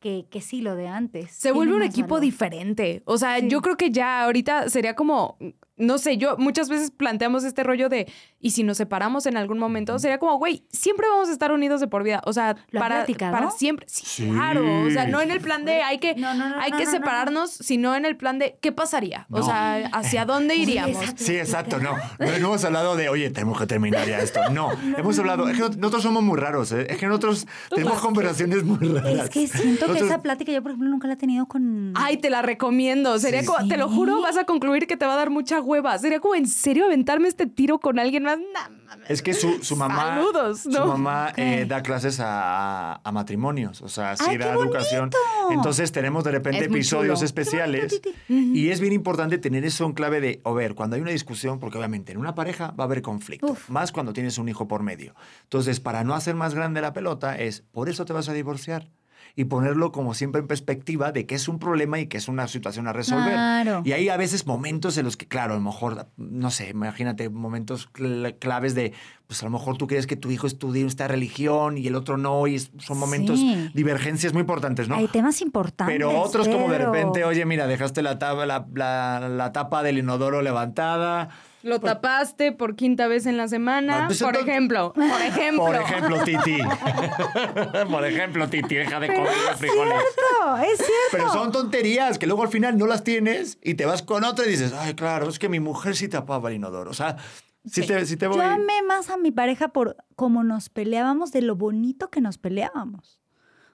[0.00, 1.30] que, que sí, lo de antes.
[1.30, 2.22] Se vuelve un equipo valor.
[2.22, 3.02] diferente.
[3.04, 3.46] O sea, Sí.
[3.48, 5.38] yo creo que ya ahorita sería como,
[5.76, 8.06] no sé, yo muchas veces planteamos este rollo de,
[8.38, 11.80] y si nos separamos en algún momento, sería como, güey, siempre vamos a estar unidos
[11.80, 12.20] de por vida.
[12.26, 13.86] O sea, ¿Lo han para, para siempre.
[13.88, 14.28] Sí, Sí.
[14.30, 14.62] claro.
[14.86, 16.84] O sea, no en el plan de hay que, No, no, no, hay no, que
[16.84, 17.04] no, no, no.
[17.04, 19.26] separarnos, sino en el plan de qué pasaría.
[19.30, 21.04] O sea, hacia dónde iríamos.
[21.16, 21.92] Sí, exacto, no.
[22.18, 24.40] No, no hemos hablado de, oye, tenemos que terminar ya esto.
[24.50, 26.86] No, hemos hablado, es que nosotros somos muy raros, ¿eh?
[26.90, 29.24] es que nosotros tenemos conversaciones muy raras.
[29.24, 31.92] Es que siento que Nosotros- esa plática yo, por ejemplo, nunca la he tenido con...
[31.96, 33.18] Ay, te la recomiendo.
[33.18, 33.46] Sería Sí.
[33.46, 35.96] como, te lo juro, vas a concluir que te va a dar mucha hueva.
[35.98, 38.38] Sería como, ¿en serio aventarme este tiro con alguien más?
[38.38, 39.10] Nah, mames.
[39.10, 43.88] Es que su, su mamá, Saludos, su mamá eh, da clases a, a matrimonios, o
[43.88, 45.10] sea, sí ¡Ay, da educación.
[45.50, 50.20] Entonces tenemos de repente Es episodios especiales y es bien importante tener eso en clave
[50.20, 53.02] de, a ver, cuando hay una discusión, porque obviamente en una pareja va a haber
[53.02, 53.70] conflicto, Uf.
[53.70, 55.14] más cuando tienes un hijo por medio.
[55.44, 58.88] Entonces, para no hacer más grande la pelota, es, por eso te vas a divorciar.
[59.34, 62.46] Y ponerlo como siempre en perspectiva de que es un problema y que es una
[62.48, 63.32] situación a resolver.
[63.32, 63.82] Claro.
[63.84, 67.28] Y hay a veces momentos en los que, claro, a lo mejor, no sé, imagínate
[67.30, 68.92] momentos cl- claves de,
[69.26, 72.18] pues a lo mejor tú quieres que tu hijo estudie esta religión y el otro
[72.18, 73.70] no, y son momentos, Sí.
[73.72, 74.96] divergencias muy importantes, ¿no?
[74.96, 75.94] Hay temas importantes.
[75.94, 79.96] Pero otros como de repente, oye, mira, dejaste la, tapa, la, la- la tapa del
[79.98, 81.30] inodoro levantada.
[81.62, 84.08] Lo tapaste por quinta vez en la semana.
[84.20, 85.64] Por ejemplo, por ejemplo.
[85.64, 86.58] Por ejemplo, Titi.
[87.90, 89.94] por ejemplo, Titi, deja de comer es frijoles.
[89.94, 90.92] cierto, es cierto.
[91.12, 94.46] Pero son tonterías que luego al final no las tienes y te vas con otra
[94.46, 96.90] y dices, ay, claro, es que mi mujer sí tapaba el inodoro.
[96.90, 97.16] O sea,
[97.64, 97.86] si, Sí.
[97.86, 98.36] te, si te voy...
[98.38, 102.38] Yo amé más a mi pareja por cómo nos peleábamos, de lo bonito que nos
[102.38, 103.20] peleábamos.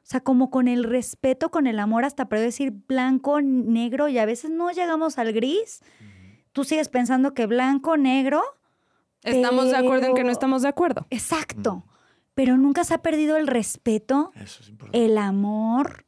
[0.02, 4.18] O sea, como con el respeto, con el amor, hasta para decir blanco, negro, y
[4.18, 5.80] a veces no llegamos al gris.
[6.58, 8.42] Tú sigues pensando que blanco, negro.
[9.22, 11.06] Estamos de acuerdo en que no estamos de acuerdo.
[11.08, 11.84] Exacto.
[12.34, 15.04] Pero nunca se ha perdido el respeto, Eso es importante.
[15.06, 16.04] el amor.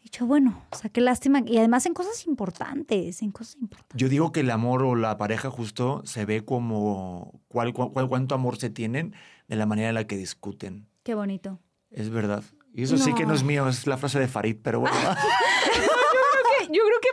[0.00, 1.40] Y yo, bueno, o sea, qué lástima.
[1.44, 4.00] Y además en cosas importantes, en cosas importantes.
[4.00, 8.36] Yo digo que el amor o la pareja justo se ve como cuál, cuál- cuánto
[8.36, 9.12] amor se tienen
[9.48, 10.86] de la manera en la que discuten.
[11.02, 11.58] Qué bonito.
[11.90, 12.44] Es verdad.
[12.72, 14.94] Y eso sí que no es mío, es la frase de Farid, pero bueno.
[16.70, 17.07] Yo creo que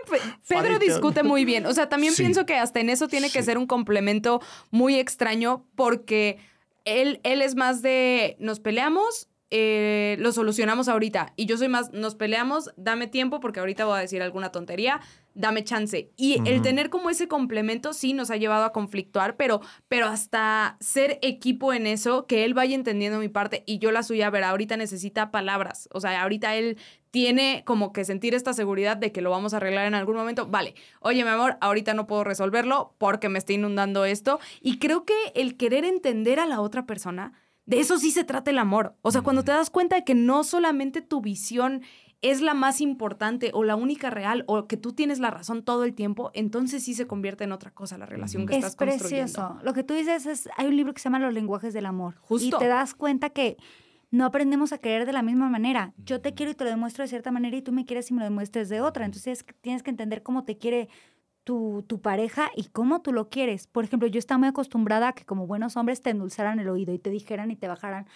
[0.47, 1.66] Pedro discute muy bien.
[1.66, 2.24] O sea, también Sí.
[2.24, 3.45] pienso que hasta en eso tiene que Sí.
[3.45, 4.41] ser un complemento
[4.72, 6.38] muy extraño porque
[6.86, 11.34] él, él es más de nos peleamos, eh, lo solucionamos ahorita.
[11.36, 14.99] Y yo soy más, nos peleamos, dame tiempo porque ahorita voy a decir alguna tontería,
[15.36, 16.12] dame chance.
[16.18, 20.78] Y el tener como ese complemento sí nos ha llevado a conflictuar, pero, pero hasta
[20.80, 24.30] ser equipo en eso, que él vaya entendiendo mi parte y yo la suya, a
[24.32, 25.89] ver, ahorita necesita palabras.
[25.93, 26.78] O sea, ahorita él
[27.16, 30.47] tiene como que sentir esta seguridad de que lo vamos a arreglar en algún momento.
[30.47, 34.41] Vale, oye, mi amor, ahorita no puedo resolverlo porque me está inundando esto.
[34.59, 37.32] Y creo que el querer entender a la otra persona,
[37.66, 38.97] de eso sí se trata el amor.
[39.01, 41.84] O sea, cuando te das cuenta de que no solamente tu visión
[42.22, 45.86] es la más importante o la única real o que tú tienes la razón todo
[45.86, 49.32] el tiempo, entonces sí se convierte en otra cosa la relación que Es estás construyendo.
[49.32, 49.57] precioso.
[49.63, 52.16] Lo que tú dices es, hay un libro que se llama Los lenguajes del amor.
[52.20, 52.57] Justo.
[52.57, 53.55] Y te das cuenta que
[54.16, 55.93] no aprendemos a querer de la misma manera.
[55.97, 58.13] Yo te quiero y te lo demuestro de cierta manera y tú me quieres y
[58.13, 59.05] me lo demuestres de otra.
[59.05, 60.88] Entonces tienes que entender cómo te quiere
[61.43, 63.68] tu, tu pareja y cómo tú lo quieres.
[63.68, 66.93] Por ejemplo, yo estaba muy acostumbrada a que como buenos hombres te endulzaran el oído
[66.93, 68.07] y te dijeran y te bajaran.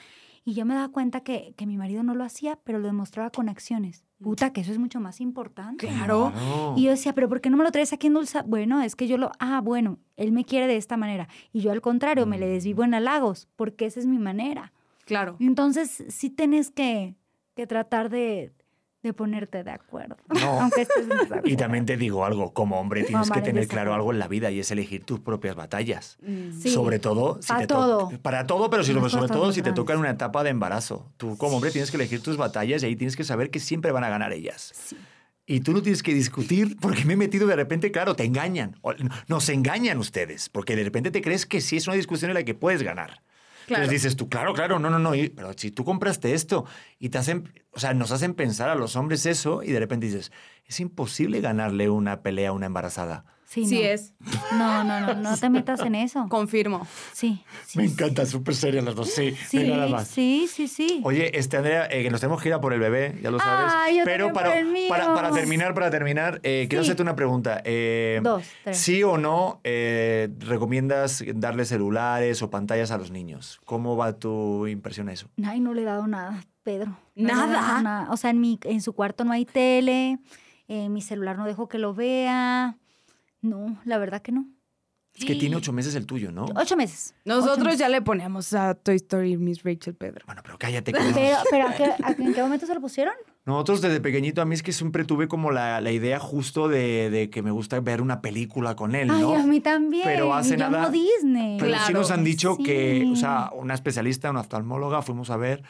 [0.46, 3.30] Y yo me daba cuenta que, que mi marido no lo hacía, pero lo demostraba
[3.30, 4.06] con acciones.
[4.22, 5.88] Puta, que eso es mucho más importante.
[5.88, 6.32] Claro.
[6.78, 8.42] Y yo decía, pero ¿por qué no me lo traes aquí en dulce?
[8.44, 11.28] Bueno, es que yo lo, ah, bueno, él me quiere de esta manera.
[11.52, 14.72] Y yo al contrario, me le desvivo en halagos, porque esa es mi manera.
[15.10, 15.36] Claro.
[15.42, 17.16] Entonces, sí tienes que,
[17.56, 18.54] que tratar de,
[19.04, 20.16] de ponerte de acuerdo.
[20.30, 20.40] No.
[20.62, 21.50] Aunque estés en desacuerdo.
[21.50, 24.20] Y también te digo algo, como hombre tienes Mamá, que en tener claro algo en
[24.20, 26.18] la vida y es elegir tus propias batallas.
[26.22, 26.52] Mm.
[26.62, 26.70] Sí.
[26.70, 28.10] Sobre todo, si Para te todo.
[28.22, 31.12] para todo, pero si- sobre cosas todo si te toca en una etapa de embarazo.
[31.18, 33.92] Tú como hombre tienes que elegir tus batallas y ahí tienes que saber que siempre
[33.92, 34.72] van a ganar ellas.
[34.76, 34.96] Sí.
[35.48, 38.76] Y tú no tienes que discutir porque me he metido de repente, claro, te engañan.
[39.28, 42.44] Nos engañan ustedes porque de repente te crees que sí es una discusión en la
[42.44, 43.24] que puedes ganar.
[43.70, 43.84] Claro.
[43.84, 46.66] Entonces dices tú, claro, claro, no, no, no, y- pero si tú compraste esto
[46.98, 50.08] y te hacen, o sea, nos hacen pensar a los hombres eso y de repente
[50.08, 50.32] dices,
[50.66, 53.26] es imposible ganarle una pelea a una embarazada.
[53.50, 53.86] Sí, Sí no.
[53.88, 54.14] es.
[54.52, 56.28] No, no, no, no te metas en eso.
[56.30, 56.86] Confirmo.
[57.14, 57.44] Sí.
[57.66, 60.08] sí, Me encanta, súper serio las dos, sí, Sí, nada más.
[60.08, 61.02] sí, sí, sí.
[61.04, 63.40] Oye, este Andrea, eh, que nos tenemos que ir a por el bebé, ya lo
[63.40, 63.74] sabes.
[63.76, 64.88] Ay, yo Pero para, por el mío.
[64.88, 66.90] para, para terminar, para terminar, eh, quiero Sí.
[66.90, 67.60] hacerte una pregunta.
[67.66, 68.78] Eh, Dos, tres.
[68.78, 73.60] ¿Sí o no eh, recomiendas darle celulares o pantallas a los niños?
[73.66, 75.28] ¿Cómo va tu impresión a eso?
[75.44, 76.96] Ay, no le he dado nada, Pedro.
[77.16, 77.82] No ¿Nada?
[77.82, 78.12] nada.
[78.12, 80.20] O sea, en, mi, en su cuarto no hay tele,
[80.68, 82.78] en mi celular no dejo que lo vea.
[83.42, 84.48] No, la verdad que no.
[85.16, 86.46] Es que tiene ocho meses el tuyo, ¿no?
[86.56, 87.14] Ocho meses.
[87.26, 87.80] Ocho Nosotros meses.
[87.80, 90.24] ya le poníamos a Toy Story Miss Rachel Pedro.
[90.28, 90.94] Bueno, pero cállate.
[90.94, 91.14] que no.
[91.14, 93.14] Pero, pero ¿a qué- a- ¿en qué momento se lo pusieron?
[93.46, 97.10] Nosotros desde pequeñito, a mí es que siempre tuve como la, la idea justo de,
[97.10, 99.34] de que me gusta ver una película con él, ¿no?
[99.34, 100.04] Ay, a mí también.
[100.06, 101.58] Pero hace yo nada- Disney.
[101.60, 105.64] Pero sí nos han dicho que, o sea, una especialista, una oftalmóloga, fuimos a ver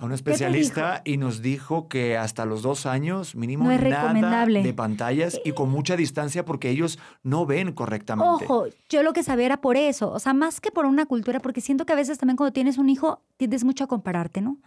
[0.00, 4.02] a te especialista y nos dijo que hasta los dos años mínimo No es nada
[4.02, 4.62] recomendable.
[4.62, 8.44] de pantallas y con mucha distancia porque ellos no ven correctamente.
[8.44, 11.40] Ojo, yo lo que sabía era por eso, o sea, más que por una cultura,
[11.40, 14.58] porque siento que a veces también cuando tienes un hijo tiendes mucho a compararte, ¿no?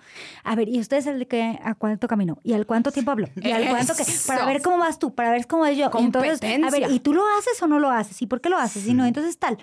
[0.44, 2.38] A ver, ¿y ustedes el de que a cuánto caminó?
[2.44, 3.28] ¿Y al cuánto tiempo habló?
[3.36, 4.04] ¿Y al cuánto que?
[4.28, 5.90] Para ver cómo vas tú, para ver cómo voy yo.
[6.00, 6.92] Entonces, a ver.
[6.92, 8.22] ¿y tú lo haces o no lo haces?
[8.22, 8.88] ¿Y por qué lo haces?
[8.88, 9.58] Y no, entonces tal.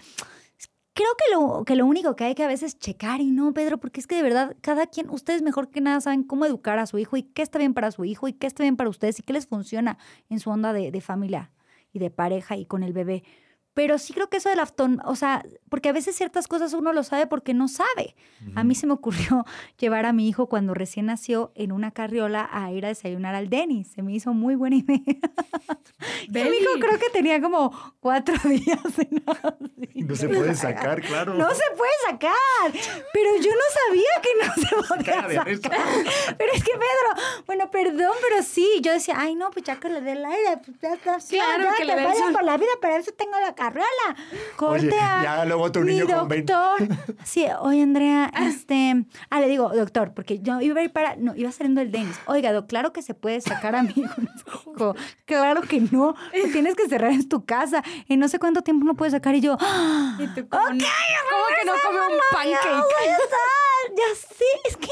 [1.00, 3.78] Creo que lo, que lo único que hay que a veces checar y no, Pedro,
[3.78, 6.84] porque es que de verdad cada quien, ustedes mejor que nada saben cómo educar a
[6.84, 9.18] su hijo y qué está bien para su hijo y qué está bien para ustedes
[9.18, 9.96] y qué les funciona
[10.28, 11.52] en su onda de, de familia
[11.94, 13.22] y de pareja y con el bebé.
[13.80, 16.92] Pero sí creo que eso del aftón, o sea, porque a veces ciertas cosas uno
[16.92, 18.14] lo sabe porque no sabe.
[18.54, 19.46] A mí se me ocurrió
[19.78, 23.48] llevar a mi hijo cuando recién nació en una carriola a ir a desayunar al
[23.48, 23.88] Denis.
[23.94, 24.98] Se me hizo muy buena idea.
[26.28, 28.80] Mi hijo creo que tenía como cuatro días.
[29.94, 31.32] No se puede sacar, claro.
[31.34, 32.72] No se puede sacar.
[33.14, 35.44] Pero yo no sabía que no se podía sacar.
[36.36, 38.68] Pero es que Pedro, bueno, perdón, pero sí.
[38.82, 41.18] Yo decía, ay, no, pues ya que le dé el aire, pues ya está.
[41.20, 42.32] sí, Claro, ya que le vaya sol.
[42.32, 43.69] por la vida, para eso tengo la carriola.
[44.56, 46.52] Corte Oye, a ya luego tu mi niño con 20.
[46.52, 46.88] doctor.
[47.24, 49.04] Sí, oye, Andrea, este...
[49.30, 51.16] Ah, le digo, doctor, porque yo iba a ir para...
[51.16, 52.18] No, iba saliendo el Denis.
[52.26, 54.94] Oiga, doc, claro que se puede sacar a mi hijo.
[55.26, 56.14] Claro que no.
[56.34, 57.82] Lo tienes que cerrar en tu casa.
[58.08, 59.34] En no sé cuánto tiempo no puedes sacar.
[59.34, 59.56] Y yo...
[60.18, 62.82] Y tú como, ¿Cómo que no come un Ya pancake?
[62.82, 64.88] voy a estar, Ya sé, es que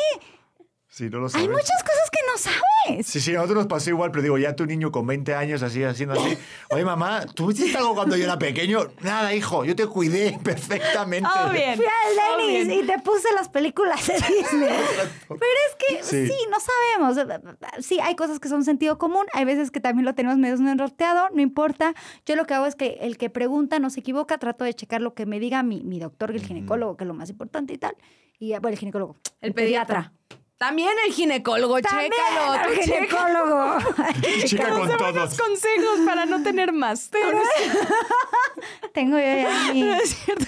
[0.98, 3.06] Sí, no lo hay muchas cosas que no sabes.
[3.06, 5.62] Sí, sí, a nosotros nos pasó igual, pero digo, ya tu niño con 20 años
[5.62, 6.36] así, haciendo así.
[6.70, 8.80] Oye, mamá, ¿tú hiciste algo cuando yo era pequeño?
[9.02, 11.28] Nada, hijo, yo te cuidé perfectamente.
[11.32, 11.76] Oh, bien.
[11.76, 14.70] Fui al Oh, Denis y te puse las películas de Disney.
[15.28, 16.26] Pero es que Sí.
[16.26, 16.34] sí.
[16.50, 17.38] no sabemos.
[17.78, 21.28] Sí, hay cosas que son sentido común, hay veces que también lo tenemos medio enroteado,
[21.32, 21.94] no importa.
[22.26, 25.00] Yo lo que hago es que el que pregunta no se equivoca, trato de checar
[25.00, 27.78] lo que me diga mi, mi doctor, el ginecólogo, que es lo más importante y
[27.78, 27.94] tal.
[28.40, 29.16] Y bueno, el ginecólogo.
[29.40, 30.12] El pediatra.
[30.58, 32.68] También el ginecólogo, También chécalo.
[32.72, 33.78] el ginecólogo.
[34.44, 35.38] Chica con Buenos todos.
[35.38, 37.10] consejos para no tener más.
[38.92, 39.96] Tengo yo ya mi No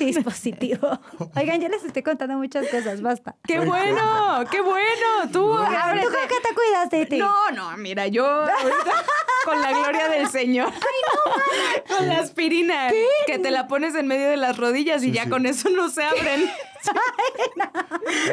[0.01, 0.99] dispositivo.
[1.37, 3.37] Oigan, ya les estoy contando muchas cosas, basta.
[3.47, 4.45] ¡Qué bueno!
[4.51, 5.31] ¡Qué bueno!
[5.31, 6.07] Tú, ábrete.
[6.09, 7.19] ¿tú con qué te cuidas, Titi?
[7.19, 9.05] No, no, mira, yo ahorita
[9.45, 10.73] con la gloria del Señor.
[11.89, 12.91] Con la aspirina
[13.27, 15.31] que te la pones en medio de las rodillas y ya sí.
[15.31, 16.51] con eso no se abren.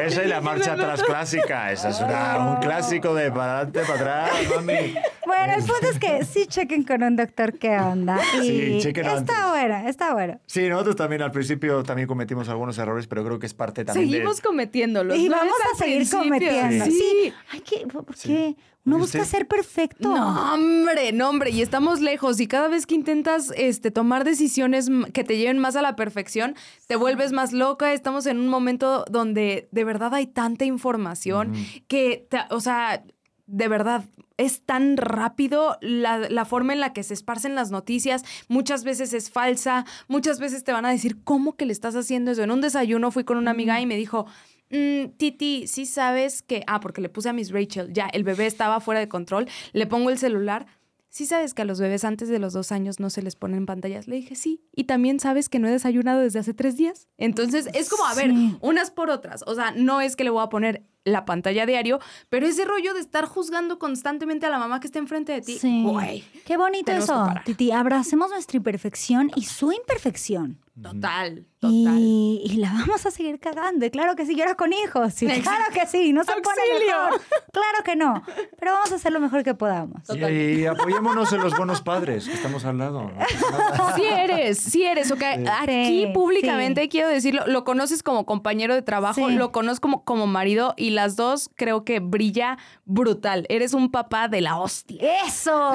[0.00, 1.72] Esa es la marcha atrás clásica.
[1.72, 4.94] Esa es una- un clásico de para adelante, para atrás, mami.
[5.26, 8.18] Bueno, el punto es que sí chequen con un doctor qué onda.
[8.36, 9.36] Y Sí, chequen Está antes.
[9.50, 10.40] bueno, está bueno.
[10.46, 14.08] Sí, nosotros también al principio también cometimos algunos errores, pero creo que es parte también
[14.10, 14.42] Seguimos de...
[14.42, 15.16] cometiéndolos.
[15.18, 15.36] Y ¿no?
[15.36, 16.24] vamos a seguir principio.
[16.24, 16.84] cometiendo.
[16.86, 16.90] Sí.
[16.92, 17.32] Sí.
[17.52, 17.86] Ay, ¿qué?
[17.86, 18.56] ¿Por qué?
[18.96, 20.08] Oye, busca usted- ser perfecto.
[20.14, 22.40] No, hombre, no, hombre, y estamos lejos.
[22.40, 26.54] Y cada vez que intentas este, tomar decisiones que te lleven más a la perfección,
[26.86, 27.92] te vuelves más loca.
[27.92, 31.52] Estamos en un momento donde de verdad hay tanta información
[31.88, 33.02] que, te- o sea,
[33.46, 34.04] de verdad.
[34.36, 38.22] Es tan rápido la, la forma en la que se esparcen las noticias.
[38.46, 39.84] Muchas veces es falsa.
[40.06, 42.44] Muchas veces te van a decir, ¿cómo que le estás haciendo eso?
[42.44, 44.26] En un desayuno fui con una amiga y me dijo,
[44.70, 46.62] "Mm, Titi, sí sabes que.
[46.66, 47.92] Ah, porque le puse a Miss Rachel.
[47.92, 49.46] Ya, el bebé estaba fuera de control.
[49.72, 50.66] Le pongo el celular.
[51.10, 53.64] Sí sabes que a los bebés antes de los dos años no se les ponen
[53.64, 54.06] pantallas.
[54.08, 54.60] Le dije, sí.
[54.76, 57.08] Y también sabes que no he desayunado desde hace tres días.
[57.16, 58.56] Entonces, es como, a ver, Sí.
[58.60, 59.42] unas por otras.
[59.46, 61.98] O sea, no es que le voy a poner la pantalla diario,
[62.28, 65.58] pero ese rollo de estar juzgando constantemente a la mamá que está enfrente de ti.
[65.58, 65.82] Sí.
[65.84, 67.28] güey, Qué bonito eso.
[67.44, 70.58] Titi, abracemos nuestra imperfección y su imperfección.
[70.80, 71.98] total, total.
[71.98, 73.84] Y, y la vamos a seguir cagando.
[73.84, 75.14] Y claro que sí, y ahora con hijos.
[75.18, 77.20] Claro que sí, no se pone mejor.
[77.52, 78.22] Claro que no.
[78.60, 80.04] Pero vamos a hacer lo mejor que podamos.
[80.04, 80.32] Total.
[80.32, 83.02] Y, apoyémonos en los buenos padres que estamos al lado.
[83.10, 83.12] ¿no?
[83.96, 85.10] Sí eres, sí eres.
[85.10, 85.22] Ok,
[85.60, 86.88] aquí públicamente sí.
[86.88, 89.34] quiero decirlo, lo conoces como compañero de trabajo, Sí.
[89.34, 93.46] lo conozco como, como marido y las dos creo que brilla brutal.
[93.48, 95.00] Eres un papá de la hostia.
[95.24, 95.72] ¡Eso!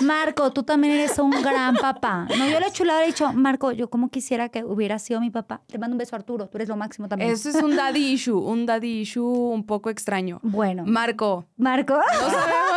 [0.00, 2.28] Marco, tú también eres un gran papá.
[2.38, 5.20] No, yo le he chulado, le he dicho, Marco, yo como quisiera que hubiera sido
[5.20, 5.62] mi papá.
[5.66, 6.46] Te mando un beso, Arturo.
[6.46, 7.32] Tú eres lo máximo también.
[7.32, 10.38] Eso es un daddy issue, un daddy issue un poco extraño.
[10.42, 10.84] Bueno.
[10.86, 11.94] Marco, Marco.
[11.94, 12.71] no sabemos.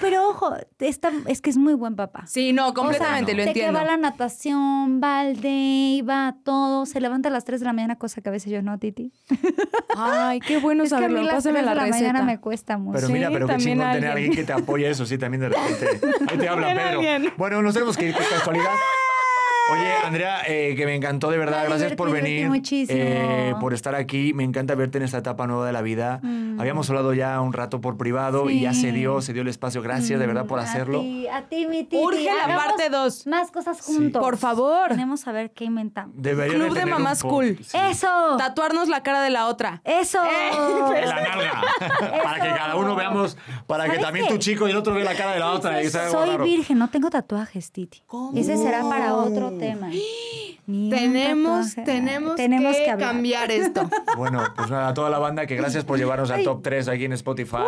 [0.00, 2.26] Pero, ojo, está- es que es muy buen papá.
[2.26, 3.72] Sí, no, completamente, O sea, lo entiendo.
[3.72, 7.44] que va a la natación, va al day, va a todo, se levanta a las
[7.44, 9.12] 3 de la mañana, cosa que a veces yo no, Titi.
[9.96, 11.20] Ay, qué bueno es que a saberlo.
[11.20, 11.98] mí las Pásame 3 la de la receta.
[12.12, 12.94] mañana me cuesta mucho.
[12.96, 14.30] Pero Sí, mira, pero qué también chingón tener a alguien.
[14.30, 16.00] alguien que te apoye eso, sí, también de repente.
[16.28, 16.82] Ahí te habla Pedro.
[17.00, 17.32] alguien.
[17.36, 18.70] Bueno, nos tenemos que ir, qué casualidad.
[19.72, 21.62] Oye, Andrea, eh, que me encantó de verdad.
[21.62, 22.48] Me Gracias por venir.
[22.48, 22.98] muchísimo.
[23.00, 24.32] eh, por estar aquí.
[24.32, 26.20] Me encanta verte en esta etapa nueva de la vida.
[26.58, 28.94] Habíamos hablado ya un rato por privado y ya se Mm.
[28.94, 29.82] Dio, se dio el espacio.
[29.82, 31.00] Gracias de verdad por A hacerlo.
[31.00, 31.96] ti, a ti, mi Titi.
[32.02, 33.26] Urge la hagamos parte dos.
[33.26, 34.22] Más cosas juntos.
[34.22, 34.88] Por favor.
[34.88, 36.14] Tenemos a ver qué inventamos.
[36.16, 37.58] Club de mamás cool.
[37.62, 37.76] sí.
[37.90, 38.36] ¡Eso!
[38.38, 39.80] Tatuarnos la cara de la otra.
[39.84, 40.20] ¡Eso!
[40.92, 41.15] Nalga.
[42.22, 44.32] para que cada uno veamos, para que ¿Sabes también qué?
[44.32, 45.82] tu chico y el otro vea la cara de la otra.
[45.82, 46.44] y Soy raro.
[46.44, 48.02] virgen, no tengo tatuajes, Titi.
[48.06, 48.38] ¿Cómo?
[48.38, 49.90] Ese será para otro tema.
[50.66, 53.10] Tenemos, tenemos, Tenemos que, hablar.
[53.12, 53.88] cambiar esto.
[54.16, 57.04] Bueno, pues nada, a toda la banda que gracias por llevarnos al top 3 aquí
[57.04, 57.58] en Spotify.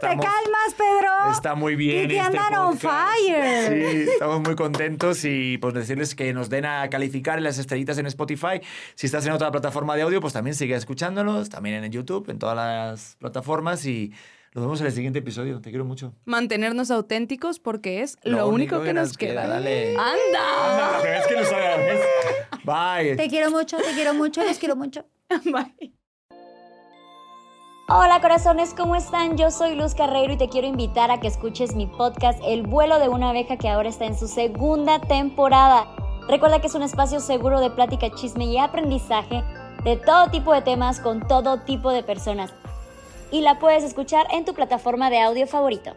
[0.00, 1.30] ¿Te calmas, Pedro?
[1.30, 2.08] Está muy bien.
[2.08, 3.68] Titi este andan on fire.
[3.68, 7.96] Sí, estamos muy contentos y pues decirles que nos den a calificar en las estrellitas
[7.98, 8.60] en Spotify.
[8.96, 12.38] Si estás en otra plataforma de audio, pues también sigue escuchándonos, también en YouTube, en
[12.38, 13.45] todas las plataformas
[13.84, 14.12] y
[14.54, 15.60] nos vemos en el siguiente episodio.
[15.60, 16.14] Te quiero mucho.
[16.24, 19.46] Mantenernos auténticos porque es lo, único que, nos queda.
[19.46, 19.90] Dale.
[19.96, 20.94] ¡Anda!
[20.94, 21.50] Anda, vez que nos.
[22.64, 23.16] Bye.
[23.16, 25.04] Te quiero mucho, te quiero mucho, los quiero mucho.
[25.44, 25.92] Bye.
[27.88, 29.36] Hola corazones, ¿cómo están?
[29.36, 32.98] Yo soy Luz Carreiro y te quiero invitar a que escuches mi podcast El vuelo
[32.98, 35.86] de una abeja que ahora está en su segunda temporada.
[36.28, 39.44] Recuerda que es un espacio seguro de plática, chisme y aprendizaje
[39.84, 42.52] de todo tipo de temas con todo tipo de personas.
[43.30, 45.96] Y la puedes escuchar en tu plataforma de audio favorito.